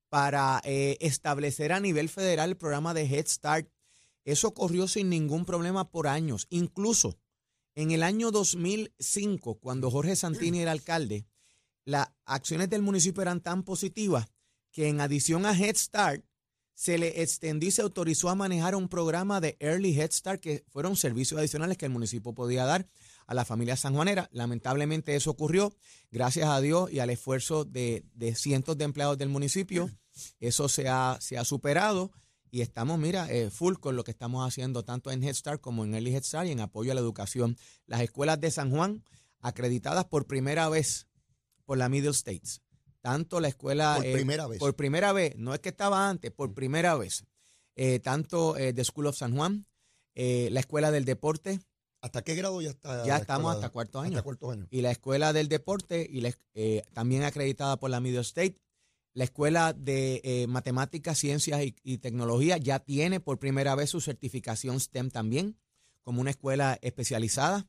para 0.07 0.61
eh, 0.63 0.97
establecer 1.01 1.73
a 1.73 1.81
nivel 1.81 2.07
federal 2.07 2.51
el 2.51 2.57
programa 2.57 2.93
de 2.93 3.03
Head 3.03 3.27
Start. 3.27 3.67
Eso 4.23 4.53
corrió 4.53 4.87
sin 4.87 5.09
ningún 5.09 5.45
problema 5.45 5.89
por 5.89 6.07
años. 6.07 6.47
Incluso 6.49 7.17
en 7.73 7.91
el 7.91 8.03
año 8.03 8.31
2005, 8.31 9.55
cuando 9.55 9.91
Jorge 9.91 10.15
Santini 10.15 10.59
era 10.59 10.71
alcalde, 10.71 11.25
las 11.83 12.07
acciones 12.23 12.69
del 12.69 12.81
municipio 12.81 13.21
eran 13.21 13.41
tan 13.41 13.63
positivas 13.63 14.27
que 14.71 14.87
en 14.87 15.01
adición 15.01 15.45
a 15.45 15.57
Head 15.57 15.75
Start, 15.75 16.23
se 16.75 16.97
le 16.97 17.21
extendió 17.21 17.69
y 17.69 17.71
se 17.71 17.81
autorizó 17.81 18.29
a 18.29 18.35
manejar 18.35 18.75
un 18.75 18.89
programa 18.89 19.39
de 19.39 19.55
Early 19.61 19.97
Head 19.97 20.11
Start, 20.11 20.41
que 20.41 20.65
fueron 20.69 20.97
servicios 20.97 21.39
adicionales 21.39 21.77
que 21.77 21.85
el 21.85 21.91
municipio 21.91 22.33
podía 22.33 22.65
dar 22.65 22.85
a 23.27 23.33
la 23.33 23.45
familia 23.45 23.77
sanjuanera. 23.77 24.29
Lamentablemente 24.33 25.15
eso 25.15 25.31
ocurrió, 25.31 25.73
gracias 26.11 26.49
a 26.49 26.59
Dios 26.59 26.91
y 26.91 26.99
al 26.99 27.09
esfuerzo 27.09 27.63
de, 27.63 28.03
cientos 28.35 28.77
de 28.77 28.83
empleados 28.83 29.17
del 29.17 29.29
municipio. 29.29 29.89
Eso 30.39 30.69
se 30.69 30.87
ha, 30.87 31.17
se 31.19 31.37
ha 31.37 31.43
superado 31.43 32.09
y 32.49 32.61
estamos, 32.61 32.97
mira, 32.97 33.29
eh, 33.29 33.49
full 33.49 33.75
con 33.75 33.97
lo 33.97 34.05
que 34.05 34.11
estamos 34.11 34.47
haciendo 34.47 34.85
tanto 34.85 35.11
en 35.11 35.21
Head 35.21 35.33
Start 35.33 35.59
como 35.59 35.83
en 35.83 35.93
Early 35.93 36.15
Head 36.15 36.23
Start 36.23 36.47
y 36.47 36.51
en 36.51 36.61
apoyo 36.61 36.93
a 36.93 36.95
la 36.95 37.01
educación. 37.01 37.57
Las 37.85 37.99
escuelas 37.99 38.39
de 38.39 38.49
San 38.49 38.71
Juan, 38.71 39.03
acreditadas 39.41 40.05
por 40.05 40.25
primera 40.25 40.69
vez 40.69 41.07
por 41.65 41.77
la 41.77 41.89
Middle 41.89 42.11
States 42.11 42.61
tanto 43.05 43.39
la 43.39 43.49
escuela... 43.49 43.97
Por 43.97 44.05
eh, 44.07 44.13
primera 44.13 44.47
vez. 44.47 44.57
Por 44.57 44.75
primera 44.75 45.13
vez, 45.13 45.35
no 45.37 45.53
es 45.53 45.59
que 45.59 45.69
estaba 45.69 46.09
antes, 46.09 46.31
por 46.31 46.55
primera 46.55 46.95
vez. 46.95 47.23
Eh, 47.75 47.99
tanto 47.99 48.57
eh, 48.57 48.73
The 48.73 48.83
School 48.83 49.05
of 49.05 49.15
San 49.15 49.35
Juan, 49.35 49.67
la 50.15 50.59
escuela 50.59 50.89
del 50.89 51.05
deporte. 51.05 51.59
¿Hasta 52.01 52.23
qué 52.23 52.33
grado 52.33 52.59
ya 52.63 52.71
está? 52.71 53.05
Ya 53.05 53.17
estamos 53.17 53.53
hasta 53.53 53.69
cuarto 53.69 53.99
año. 53.99 54.17
Hasta 54.17 54.23
cuarto 54.23 54.49
año. 54.49 54.65
Y 54.71 54.81
la 54.81 54.89
escuela 54.89 55.33
del 55.33 55.49
deporte, 55.49 56.09
y 56.09 56.23
también 56.93 57.21
acreditada 57.21 57.77
por 57.77 57.91
la 57.91 57.99
Middle 57.99 58.21
State. 58.21 58.57
La 59.13 59.25
escuela 59.25 59.73
de 59.73 60.47
matemáticas, 60.49 61.19
ciencias 61.19 61.61
y, 61.83 61.97
tecnología 61.99 62.57
ya 62.57 62.79
tiene 62.79 63.19
por 63.19 63.37
primera 63.37 63.75
vez 63.75 63.91
su 63.91 64.01
certificación 64.01 64.79
STEM 64.79 65.11
también, 65.11 65.59
como 66.01 66.21
una 66.21 66.31
escuela 66.31 66.79
especializada. 66.81 67.67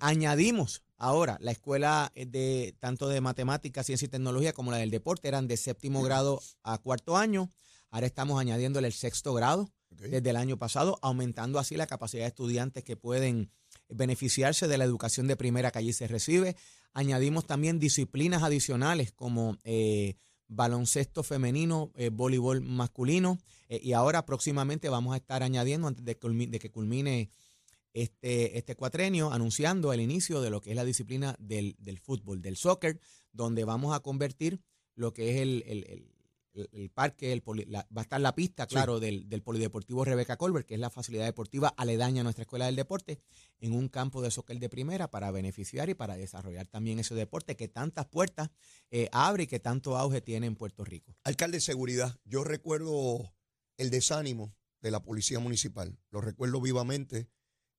añadimos 0.00 0.83
Ahora, 0.96 1.38
la 1.40 1.50
escuela 1.50 2.12
eh, 2.14 2.26
de 2.26 2.74
tanto 2.78 3.08
de 3.08 3.20
matemáticas, 3.20 3.86
ciencia 3.86 4.06
y 4.06 4.08
tecnología 4.08 4.52
como 4.52 4.70
la 4.70 4.78
del 4.78 4.90
deporte 4.90 5.28
eran 5.28 5.48
de 5.48 5.56
séptimo 5.56 6.02
grado 6.02 6.40
a 6.62 6.78
cuarto 6.78 7.16
año. 7.16 7.50
Ahora 7.90 8.06
estamos 8.06 8.40
añadiéndole 8.40 8.86
el 8.86 8.92
sexto 8.92 9.34
grado 9.34 9.70
desde 9.90 10.30
el 10.30 10.36
año 10.36 10.56
pasado, 10.56 10.98
aumentando 11.02 11.58
así 11.58 11.76
la 11.76 11.86
capacidad 11.86 12.24
de 12.24 12.28
estudiantes 12.28 12.82
que 12.82 12.96
pueden 12.96 13.50
beneficiarse 13.88 14.66
de 14.66 14.78
la 14.78 14.84
educación 14.84 15.28
de 15.28 15.36
primera 15.36 15.70
que 15.70 15.78
allí 15.78 15.92
se 15.92 16.08
recibe. 16.08 16.56
Añadimos 16.92 17.46
también 17.46 17.78
disciplinas 17.78 18.42
adicionales 18.42 19.12
como 19.12 19.56
eh, 19.62 20.16
baloncesto 20.48 21.22
femenino, 21.22 21.92
eh, 21.96 22.10
voleibol 22.10 22.60
masculino 22.60 23.38
y 23.68 23.92
ahora 23.92 24.24
próximamente 24.24 24.88
vamos 24.88 25.14
a 25.14 25.16
estar 25.16 25.42
añadiendo 25.42 25.88
antes 25.88 26.04
de 26.04 26.16
que 26.16 26.70
culmine 26.70 27.30
este, 27.94 28.58
este 28.58 28.74
cuatrenio 28.74 29.32
anunciando 29.32 29.92
el 29.92 30.00
inicio 30.00 30.42
de 30.42 30.50
lo 30.50 30.60
que 30.60 30.70
es 30.70 30.76
la 30.76 30.84
disciplina 30.84 31.36
del, 31.38 31.76
fútbol, 32.02 32.42
del 32.42 32.56
soccer, 32.56 33.00
donde 33.32 33.64
vamos 33.64 33.94
a 33.94 34.00
convertir 34.00 34.60
lo 34.96 35.14
que 35.14 35.30
es 35.30 35.40
el, 35.40 36.90
parque, 36.92 37.32
el 37.32 37.42
va 37.46 37.86
a 37.94 38.02
estar 38.02 38.20
la 38.20 38.34
pista, 38.34 38.66
claro, 38.66 38.98
del, 38.98 39.42
Polideportivo 39.42 40.04
Rebeca 40.04 40.36
Colbert, 40.36 40.66
que 40.66 40.74
es 40.74 40.80
la 40.80 40.90
facilidad 40.90 41.24
deportiva 41.24 41.68
aledaña 41.68 42.22
a 42.22 42.24
nuestra 42.24 42.42
Escuela 42.42 42.66
del 42.66 42.74
Deporte, 42.74 43.20
en 43.60 43.72
un 43.72 43.88
campo 43.88 44.22
de 44.22 44.32
soccer 44.32 44.58
de 44.58 44.68
primera 44.68 45.08
para 45.08 45.30
beneficiar 45.30 45.88
y 45.88 45.94
para 45.94 46.16
desarrollar 46.16 46.66
también 46.66 46.98
ese 46.98 47.14
deporte 47.14 47.56
que 47.56 47.68
tantas 47.68 48.06
puertas 48.06 48.50
eh, 48.90 49.08
abre 49.12 49.44
y 49.44 49.46
que 49.46 49.60
tanto 49.60 49.96
auge 49.96 50.20
tiene 50.20 50.48
en 50.48 50.56
Puerto 50.56 50.84
Rico. 50.84 51.16
Alcalde 51.22 51.58
de 51.58 51.60
Seguridad, 51.60 52.18
yo 52.24 52.42
recuerdo 52.42 53.32
el 53.76 53.90
desánimo 53.90 54.52
de 54.80 54.90
la 54.90 55.00
Policía 55.00 55.38
Municipal, 55.38 55.96
lo 56.10 56.20
recuerdo 56.20 56.60
vivamente 56.60 57.28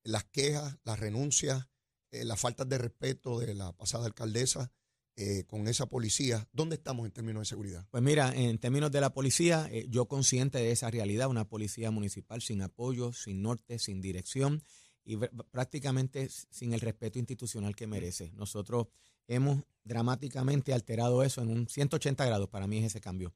las 0.05 0.23
quejas, 0.25 0.77
las 0.85 0.99
renuncias, 0.99 1.67
eh, 2.11 2.23
las 2.23 2.39
faltas 2.39 2.69
de 2.69 2.77
respeto 2.77 3.39
de 3.39 3.53
la 3.53 3.73
pasada 3.73 4.05
alcaldesa 4.05 4.71
eh, 5.17 5.43
con 5.47 5.67
esa 5.67 5.87
policía. 5.87 6.47
¿Dónde 6.53 6.75
estamos 6.75 7.05
en 7.05 7.11
términos 7.11 7.41
de 7.41 7.45
seguridad? 7.45 7.87
Pues 7.89 8.03
mira, 8.03 8.33
en 8.33 8.57
términos 8.59 8.91
de 8.91 9.01
la 9.01 9.13
policía, 9.13 9.67
eh, 9.71 9.87
yo 9.89 10.07
consciente 10.07 10.59
de 10.59 10.71
esa 10.71 10.91
realidad, 10.91 11.27
una 11.27 11.49
policía 11.49 11.89
municipal 11.91 12.41
sin 12.41 12.61
apoyo, 12.61 13.13
sin 13.13 13.41
norte, 13.41 13.79
sin 13.79 13.99
dirección 13.99 14.63
y 15.03 15.17
prácticamente 15.51 16.29
sin 16.29 16.73
el 16.73 16.81
respeto 16.81 17.19
institucional 17.19 17.75
que 17.75 17.87
merece. 17.87 18.31
Nosotros 18.33 18.87
hemos 19.27 19.63
dramáticamente 19.83 20.73
alterado 20.73 21.23
eso 21.23 21.41
en 21.41 21.49
un 21.49 21.67
180 21.67 22.25
grados, 22.25 22.49
para 22.49 22.67
mí 22.67 22.77
es 22.77 22.85
ese 22.85 23.01
cambio. 23.01 23.33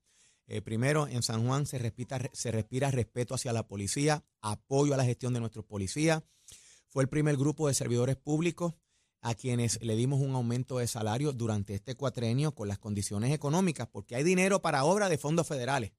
Primero, 0.64 1.08
en 1.08 1.24
San 1.24 1.46
Juan 1.46 1.66
se 1.66 1.78
respira, 1.78 2.20
se 2.34 2.52
respira 2.52 2.92
respeto 2.92 3.36
hacia 3.36 3.54
la 3.54 3.68
policía, 3.68 4.24
apoyo 4.42 4.94
a 4.94 4.98
la 4.98 5.06
gestión 5.06 5.34
de 5.34 5.40
nuestros 5.40 5.66
policías, 5.66 6.24
fue 6.88 7.04
el 7.04 7.10
primer 7.10 7.38
grupo 7.38 7.68
de 7.68 7.74
servidores 7.74 8.16
públicos 8.16 8.74
a 9.22 9.36
quienes 9.36 9.82
le 9.82 9.96
dimos 9.96 10.22
un 10.22 10.34
aumento 10.34 10.78
de 10.80 10.88
salario 10.88 11.34
durante 11.34 11.76
este 11.76 11.96
cuatrenio 11.96 12.54
con 12.54 12.68
las 12.68 12.80
condiciones 12.80 13.34
económicas, 13.34 13.88
porque 13.88 14.16
hay 14.16 14.24
dinero 14.24 14.62
para 14.62 14.84
obras 14.84 15.10
de 15.10 15.18
fondos 15.18 15.48
federales. 15.48 15.92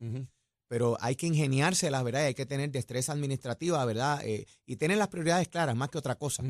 Pero 0.69 0.97
hay 1.01 1.17
que 1.17 1.27
ingeniarse, 1.27 1.91
la 1.91 2.03
verdad, 2.03 2.25
hay 2.25 2.35
que 2.35 2.47
tener 2.47 2.71
destreza 2.71 3.13
administrativa, 3.13 3.85
¿verdad? 3.85 4.21
Eh, 4.25 4.47
y 4.67 4.77
tener 4.77 4.99
las 4.99 5.09
prioridades 5.09 5.49
claras, 5.49 5.77
más 5.77 5.91
que 5.91 5.99
otra 5.99 6.17
cosa. 6.17 6.43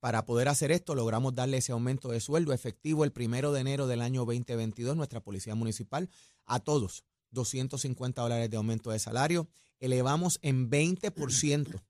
Para 0.00 0.24
poder 0.24 0.48
hacer 0.48 0.70
esto, 0.72 0.94
logramos 0.94 1.34
darle 1.34 1.58
ese 1.58 1.72
aumento 1.72 2.08
de 2.08 2.20
sueldo 2.20 2.52
efectivo 2.52 3.04
el 3.04 3.12
primero 3.12 3.52
de 3.52 3.60
enero 3.60 3.86
del 3.86 4.02
año 4.02 4.24
2022, 4.24 4.96
nuestra 4.96 5.20
Policía 5.20 5.54
Municipal, 5.54 6.08
a 6.44 6.60
todos, 6.60 7.04
250 7.30 8.22
dólares 8.22 8.50
de 8.50 8.56
aumento 8.56 8.90
de 8.90 8.98
salario. 8.98 9.48
Elevamos 9.78 10.38
en 10.42 10.70
20% 10.70 11.80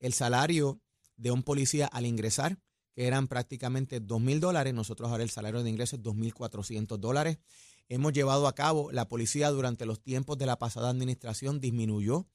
el 0.00 0.12
salario 0.12 0.80
de 1.16 1.30
un 1.30 1.42
policía 1.42 1.86
al 1.86 2.06
ingresar, 2.06 2.58
que 2.92 3.06
eran 3.06 3.28
prácticamente 3.28 4.00
dos 4.00 4.20
mil 4.20 4.40
dólares. 4.40 4.74
Nosotros 4.74 5.10
ahora 5.10 5.22
el 5.22 5.30
salario 5.30 5.62
de 5.62 5.70
ingreso 5.70 5.96
es 5.96 6.02
2.400 6.02 6.98
dólares. 6.98 7.38
Hemos 7.88 8.12
llevado 8.12 8.48
a 8.48 8.54
cabo, 8.54 8.90
la 8.90 9.08
policía 9.08 9.50
durante 9.50 9.86
los 9.86 10.02
tiempos 10.02 10.38
de 10.38 10.46
la 10.46 10.58
pasada 10.58 10.90
administración 10.90 11.60
disminuyó 11.60 12.26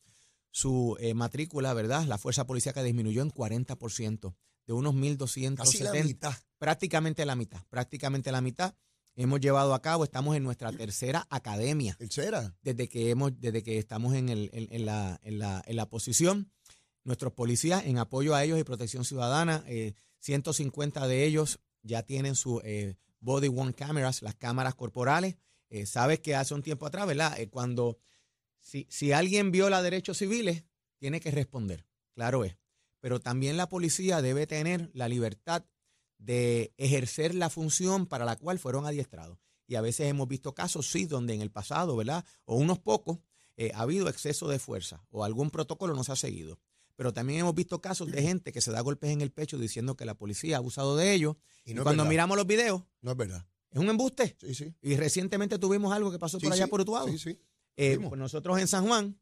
su 0.52 0.98
eh, 1.00 1.14
matrícula, 1.14 1.74
¿verdad? 1.74 2.06
La 2.06 2.18
fuerza 2.18 2.46
policíaca 2.46 2.84
disminuyó 2.84 3.22
en 3.22 3.32
40%, 3.32 4.36
de 4.68 4.74
unos 4.74 4.94
1.270. 4.94 5.56
Casi 5.56 5.84
la 5.84 5.94
mitad. 5.94 6.34
Prácticamente 6.58 7.26
la 7.26 7.36
mitad, 7.36 7.64
prácticamente 7.70 8.32
la 8.32 8.42
mitad. 8.42 8.76
Hemos 9.16 9.42
llevado 9.42 9.74
a 9.74 9.82
cabo, 9.82 10.04
estamos 10.04 10.36
en 10.38 10.44
nuestra 10.44 10.72
tercera 10.72 11.28
academia. 11.30 11.96
¿Tercera? 11.96 12.56
Desde 12.62 12.88
que, 12.88 13.10
hemos, 13.10 13.40
desde 13.40 13.62
que 13.62 13.78
estamos 13.78 14.16
en, 14.16 14.30
el, 14.30 14.50
en, 14.54 14.86
la, 14.86 15.20
en, 15.24 15.38
la, 15.38 15.62
en 15.66 15.76
la 15.76 15.90
posición. 15.90 16.52
Nuestros 17.04 17.34
policías, 17.34 17.86
en 17.86 17.98
apoyo 17.98 18.36
a 18.36 18.44
ellos 18.44 18.60
y 18.60 18.64
protección 18.64 19.04
ciudadana, 19.04 19.66
150 20.20 21.04
eh, 21.04 21.08
de 21.08 21.26
ellos 21.26 21.60
ya 21.84 22.04
tienen 22.04 22.36
su 22.36 22.62
eh, 22.64 22.96
body 23.20 23.48
worn 23.50 23.74
cameras, 23.74 24.22
las 24.22 24.36
cámaras 24.36 24.76
corporales. 24.76 25.36
Eh, 25.70 25.86
sabes 25.86 26.20
que 26.20 26.36
hace 26.36 26.54
un 26.54 26.62
tiempo 26.62 26.86
atrás, 26.86 27.08
¿verdad? 27.08 27.38
cuando 27.50 27.98
si, 28.60 28.86
si 28.90 29.12
alguien 29.12 29.52
viola 29.52 29.82
derechos 29.82 30.20
civiles, 30.20 30.64
tiene 31.00 31.20
que 31.20 31.32
responder, 31.32 31.86
claro 32.14 32.46
es. 32.46 32.58
Pero 33.00 33.20
también 33.20 33.58
la 33.58 33.68
policía 33.68 34.22
debe 34.22 34.46
tener 34.46 34.92
la 34.94 35.08
libertad 35.08 35.66
de 36.22 36.74
ejercer 36.78 37.34
la 37.36 37.50
función 37.50 38.06
para 38.06 38.26
la 38.26 38.36
cual 38.36 38.60
fueron 38.60 38.86
adiestrados. 38.86 39.40
Y 39.68 39.76
a 39.76 39.82
veces 39.82 40.08
hemos 40.08 40.28
visto 40.28 40.54
casos, 40.54 40.90
sí, 40.90 41.06
donde 41.06 41.34
en 41.34 41.42
el 41.42 41.52
pasado, 41.52 41.96
¿verdad? 41.96 42.26
O 42.46 42.56
unos 42.56 42.80
pocos, 42.80 43.20
eh, 43.58 43.72
ha 43.74 43.82
habido 43.82 44.08
exceso 44.08 44.48
de 44.48 44.60
fuerza 44.60 45.06
o 45.10 45.24
algún 45.24 45.50
protocolo 45.50 45.94
no 45.94 46.04
se 46.04 46.12
ha 46.12 46.16
seguido. 46.16 46.60
Pero 46.96 47.14
también 47.14 47.40
hemos 47.40 47.56
visto 47.56 47.82
casos 47.82 48.12
de 48.12 48.22
gente 48.22 48.52
que 48.52 48.62
se 48.62 48.72
da 48.72 48.82
golpes 48.82 49.10
en 49.10 49.22
el 49.22 49.32
pecho 49.32 49.58
diciendo 49.58 49.96
que 49.96 50.06
la 50.06 50.14
policía 50.16 50.58
ha 50.58 50.60
abusado 50.60 50.96
de 50.96 51.14
ellos. 51.14 51.36
Y, 51.66 51.74
cuando 51.76 52.06
miramos 52.06 52.38
los 52.38 52.46
videos, 52.46 52.84
no 53.02 53.12
es 53.12 53.18
verdad. 53.18 53.46
Es 53.72 53.80
un 53.80 53.90
embuste. 53.90 54.36
Sí, 54.40 54.54
sí. 54.54 54.76
Y 54.82 54.96
recientemente 54.98 55.58
tuvimos 55.58 55.94
algo 55.94 56.12
que 56.12 56.20
pasó 56.20 56.38
por 56.38 56.52
allá 56.52 56.68
por 56.68 56.82
Utuado. 56.82 57.08
Sí, 57.08 57.18
sí. 57.18 57.40
Eh, 57.78 57.98
pues 57.98 58.20
nosotros 58.20 58.60
en 58.60 58.68
San 58.68 58.86
Juan, 58.86 59.18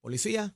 policía 0.00 0.54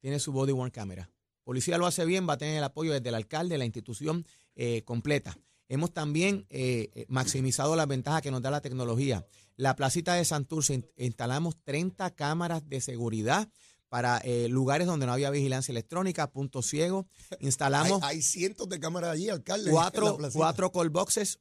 tiene 0.00 0.18
su 0.18 0.32
body 0.32 0.52
worn 0.52 0.70
camera. 0.70 1.10
Policía 1.44 1.78
lo 1.78 1.86
hace 1.86 2.04
bien, 2.04 2.28
va 2.28 2.34
a 2.34 2.38
tener 2.38 2.58
el 2.58 2.64
apoyo 2.64 2.92
desde 2.92 3.08
el 3.08 3.14
alcalde, 3.14 3.56
la 3.56 3.64
institución 3.64 4.26
eh, 4.58 4.82
completa. 4.84 5.38
Hemos 5.70 5.94
también 5.94 6.44
eh, 6.50 7.06
maximizado 7.08 7.76
las 7.76 7.88
ventajas 7.88 8.20
que 8.20 8.30
nos 8.30 8.42
da 8.42 8.50
la 8.50 8.60
tecnología. 8.60 9.26
La 9.56 9.74
placita 9.74 10.12
de 10.12 10.26
Santurce 10.26 10.92
instalamos 10.98 11.56
30 11.64 12.10
cámaras 12.14 12.68
de 12.68 12.82
seguridad 12.82 13.48
para 13.88 14.22
lugares 14.48 14.86
donde 14.86 15.06
no 15.06 15.12
había 15.12 15.30
vigilancia 15.30 15.72
electrónica, 15.72 16.30
punto 16.30 16.60
ciego. 16.60 17.06
Instalamos. 17.40 18.02
hay, 18.02 18.20
cientos 18.20 18.68
de 18.68 18.78
cámaras 18.78 19.12
allí, 19.12 19.30
alcalde. 19.30 19.70
Cuatro, 19.70 20.18
cuatro 20.34 20.70
call 20.70 20.90
boxes. 20.90 21.38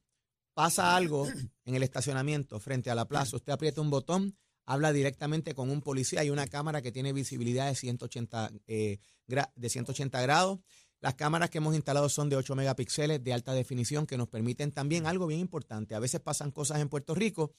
Pasa 0.57 0.95
algo 0.95 1.27
en 1.65 1.75
el 1.75 1.83
estacionamiento 1.83 2.59
frente 2.59 2.89
a 2.89 2.95
la 2.95 3.05
plaza. 3.05 3.35
Usted 3.35 3.53
aprieta 3.53 3.79
un 3.79 3.91
botón, 3.91 4.35
habla 4.65 4.91
directamente 4.91 5.53
con 5.53 5.69
un 5.69 5.83
policía. 5.83 6.21
Hay 6.21 6.31
una 6.31 6.47
cámara 6.47 6.81
que 6.81 6.91
tiene 6.91 7.13
visibilidad 7.13 7.67
de 7.67 7.75
180, 7.75 8.51
eh, 8.65 8.97
de 9.27 9.69
180 9.69 10.19
grados. 10.21 10.59
Las 10.99 11.13
cámaras 11.13 11.49
que 11.49 11.59
hemos 11.59 11.75
instalado 11.75 12.09
son 12.09 12.29
de 12.29 12.35
8 12.35 12.55
megapíxeles 12.55 13.23
de 13.23 13.33
alta 13.33 13.53
definición 13.53 14.07
que 14.07 14.17
nos 14.17 14.27
permiten 14.27 14.71
también 14.71 15.05
algo 15.05 15.27
bien 15.27 15.39
importante. 15.39 15.93
A 15.93 15.99
veces 15.99 16.21
pasan 16.21 16.51
cosas 16.51 16.79
en 16.79 16.89
Puerto 16.89 17.13
Rico 17.13 17.53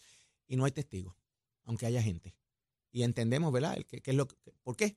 y 0.46 0.56
no 0.56 0.64
hay 0.64 0.72
testigos, 0.72 1.14
aunque 1.64 1.86
haya 1.86 2.02
gente. 2.02 2.34
Y 2.90 3.02
entendemos, 3.02 3.52
¿verdad? 3.52 3.78
¿Qué, 3.86 4.02
es 4.04 4.14
lo, 4.14 4.26
¿Por 4.62 4.76
qué? 4.76 4.96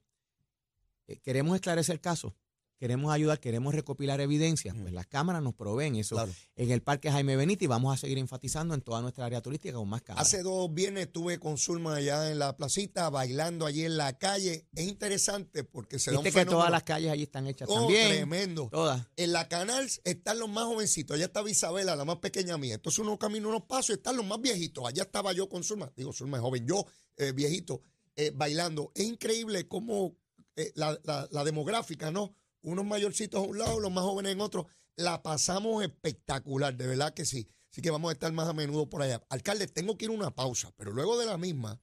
Eh, 1.08 1.20
queremos 1.20 1.56
esclarecer 1.56 1.94
el 1.94 2.02
caso 2.02 2.36
queremos 2.82 3.13
ayudar, 3.13 3.39
queremos 3.39 3.76
recopilar 3.76 4.22
evidencias, 4.22 4.76
pues 4.82 4.91
las 4.91 5.06
cámaras 5.06 5.44
nos 5.44 5.54
proveen 5.54 5.98
eso. 5.98 6.28
En 6.56 6.72
el 6.72 6.82
Parque 6.82 7.12
Jaime 7.12 7.36
Benítez 7.36 7.70
vamos 7.70 7.94
a 7.94 7.98
seguir 7.98 8.17
enfatizando 8.17 8.74
en 8.74 8.82
toda 8.82 9.04
nuestra 9.04 9.24
área 9.24 9.39
turística 9.39 9.76
con 9.76 9.88
más 9.88 10.02
cámaras. 10.02 10.28
Hace 10.28 10.41
dos 10.41 10.74
viernes 10.74 11.06
estuve 11.06 11.38
con 11.38 11.60
Zulma 11.60 11.98
allá 11.98 12.32
en 12.32 12.39
la 12.39 12.58
placita, 12.58 13.12
bailando 13.12 13.67
allí 13.67 13.86
en 13.86 13.98
la 13.98 14.17
calle. 14.17 14.65
Es 14.74 14.88
interesante 14.88 15.63
porque 15.63 16.00
se 16.00 16.10
da 16.12 16.17
un 16.17 16.24
que 16.24 16.44
todas 16.44 16.72
las 16.72 16.82
calles 16.82 17.12
allí 17.12 17.22
están 17.22 17.46
hechas 17.46 17.70
oh, 17.70 17.82
también. 17.82 18.08
tremendo. 18.08 18.67
Todas. 18.72 19.06
En 19.15 19.32
la 19.32 19.48
canal 19.48 19.88
están 20.04 20.39
los 20.39 20.50
más 20.50 20.63
jovencitos. 20.63 21.13
Allá 21.13 21.26
estaba 21.26 21.52
Isabela, 21.52 21.96
la 21.96 22.04
más 22.04 22.17
pequeña 22.17 22.58
mía. 22.58 22.74
Entonces 22.74 22.98
uno 22.98 23.20
camina 23.20 23.48
unos 23.48 23.65
pasos 23.65 23.91
y 23.91 23.94
están 23.94 24.17
los 24.17 24.26
más 24.26 24.41
viejitos. 24.41 24.84
Allá 24.88 25.04
estaba 25.04 25.34
yo 25.34 25.48
con 25.48 25.63
Zulma. 25.63 25.94
Digo, 25.96 26.13
Zulma 26.13 26.38
es 26.38 26.41
joven. 26.41 26.65
Yo, 26.65 26.88
eh, 27.17 27.32
viejito, 27.32 27.84
eh, 28.15 28.32
bailando. 28.34 28.91
Es 28.96 29.06
increíble 29.06 29.67
cómo 29.67 30.15
eh, 30.56 30.72
la, 30.74 30.98
la 31.30 31.44
demográfica, 31.44 32.10
¿no? 32.10 32.36
Unos 32.62 32.86
mayorcitos 32.86 33.43
a 33.43 33.47
un 33.47 33.58
lado, 33.58 33.80
los 33.80 33.91
más 33.91 34.04
jóvenes 34.04 34.34
en 34.34 34.41
otro. 34.41 34.67
La 34.95 35.24
pasamos 35.24 35.84
espectacular, 35.84 36.76
de 36.76 36.88
verdad 36.88 37.13
que 37.13 37.26
sí. 37.26 37.47
Así 37.71 37.82
que 37.82 37.91
vamos 37.91 38.10
a 38.10 38.13
estar 38.13 38.32
más 38.34 38.47
a 38.50 38.54
menudo 38.54 38.89
por 38.89 39.02
allá. 39.02 39.24
Alcalde, 39.30 39.67
tengo 39.67 39.97
que 39.97 40.06
ir 40.06 40.12
a 40.12 40.13
una 40.13 40.32
pausa, 40.32 40.71
pero 40.76 40.91
luego 40.91 41.17
de 41.17 41.26
la 41.26 41.38
misma, 41.38 41.82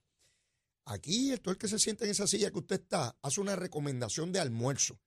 aquí 0.84 1.34
todo 1.38 1.52
el 1.52 1.58
que 1.58 1.68
se 1.68 1.78
siente 1.78 2.04
en 2.04 2.10
esa 2.10 2.26
silla 2.26 2.50
que 2.50 2.58
usted 2.58 2.80
está, 2.82 3.16
hace 3.22 3.40
una 3.40 3.56
recomendación 3.56 4.32
de 4.32 4.40
almuerzo. 4.40 5.00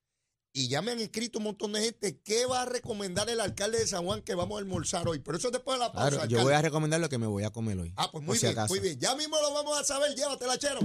Y 0.54 0.68
ya 0.68 0.82
me 0.82 0.90
han 0.90 1.00
escrito 1.00 1.38
un 1.38 1.44
montón 1.44 1.72
de 1.72 1.82
gente 1.82 2.20
qué 2.20 2.44
va 2.44 2.62
a 2.62 2.64
recomendar 2.66 3.30
el 3.30 3.40
alcalde 3.40 3.78
de 3.78 3.86
San 3.86 4.04
Juan 4.04 4.20
que 4.20 4.34
vamos 4.34 4.56
a 4.56 4.58
almorzar 4.58 5.08
hoy. 5.08 5.18
Pero 5.20 5.38
eso 5.38 5.48
es 5.48 5.52
después 5.52 5.78
de 5.78 5.86
la 5.86 5.92
pausa. 5.92 6.26
yo 6.26 6.42
voy 6.42 6.52
a 6.52 6.60
recomendar 6.60 7.00
lo 7.00 7.08
que 7.08 7.16
me 7.16 7.26
voy 7.26 7.44
a 7.44 7.50
comer 7.50 7.78
hoy. 7.78 7.94
Ah, 7.96 8.10
pues 8.12 8.22
muy 8.22 8.38
bien, 8.38 8.54
muy 8.68 8.80
bien. 8.80 9.00
Ya 9.00 9.16
mismo 9.16 9.40
lo 9.40 9.54
vamos 9.54 9.80
a 9.80 9.84
saber. 9.84 10.14
Llévatela, 10.14 10.58
chero. 10.58 10.80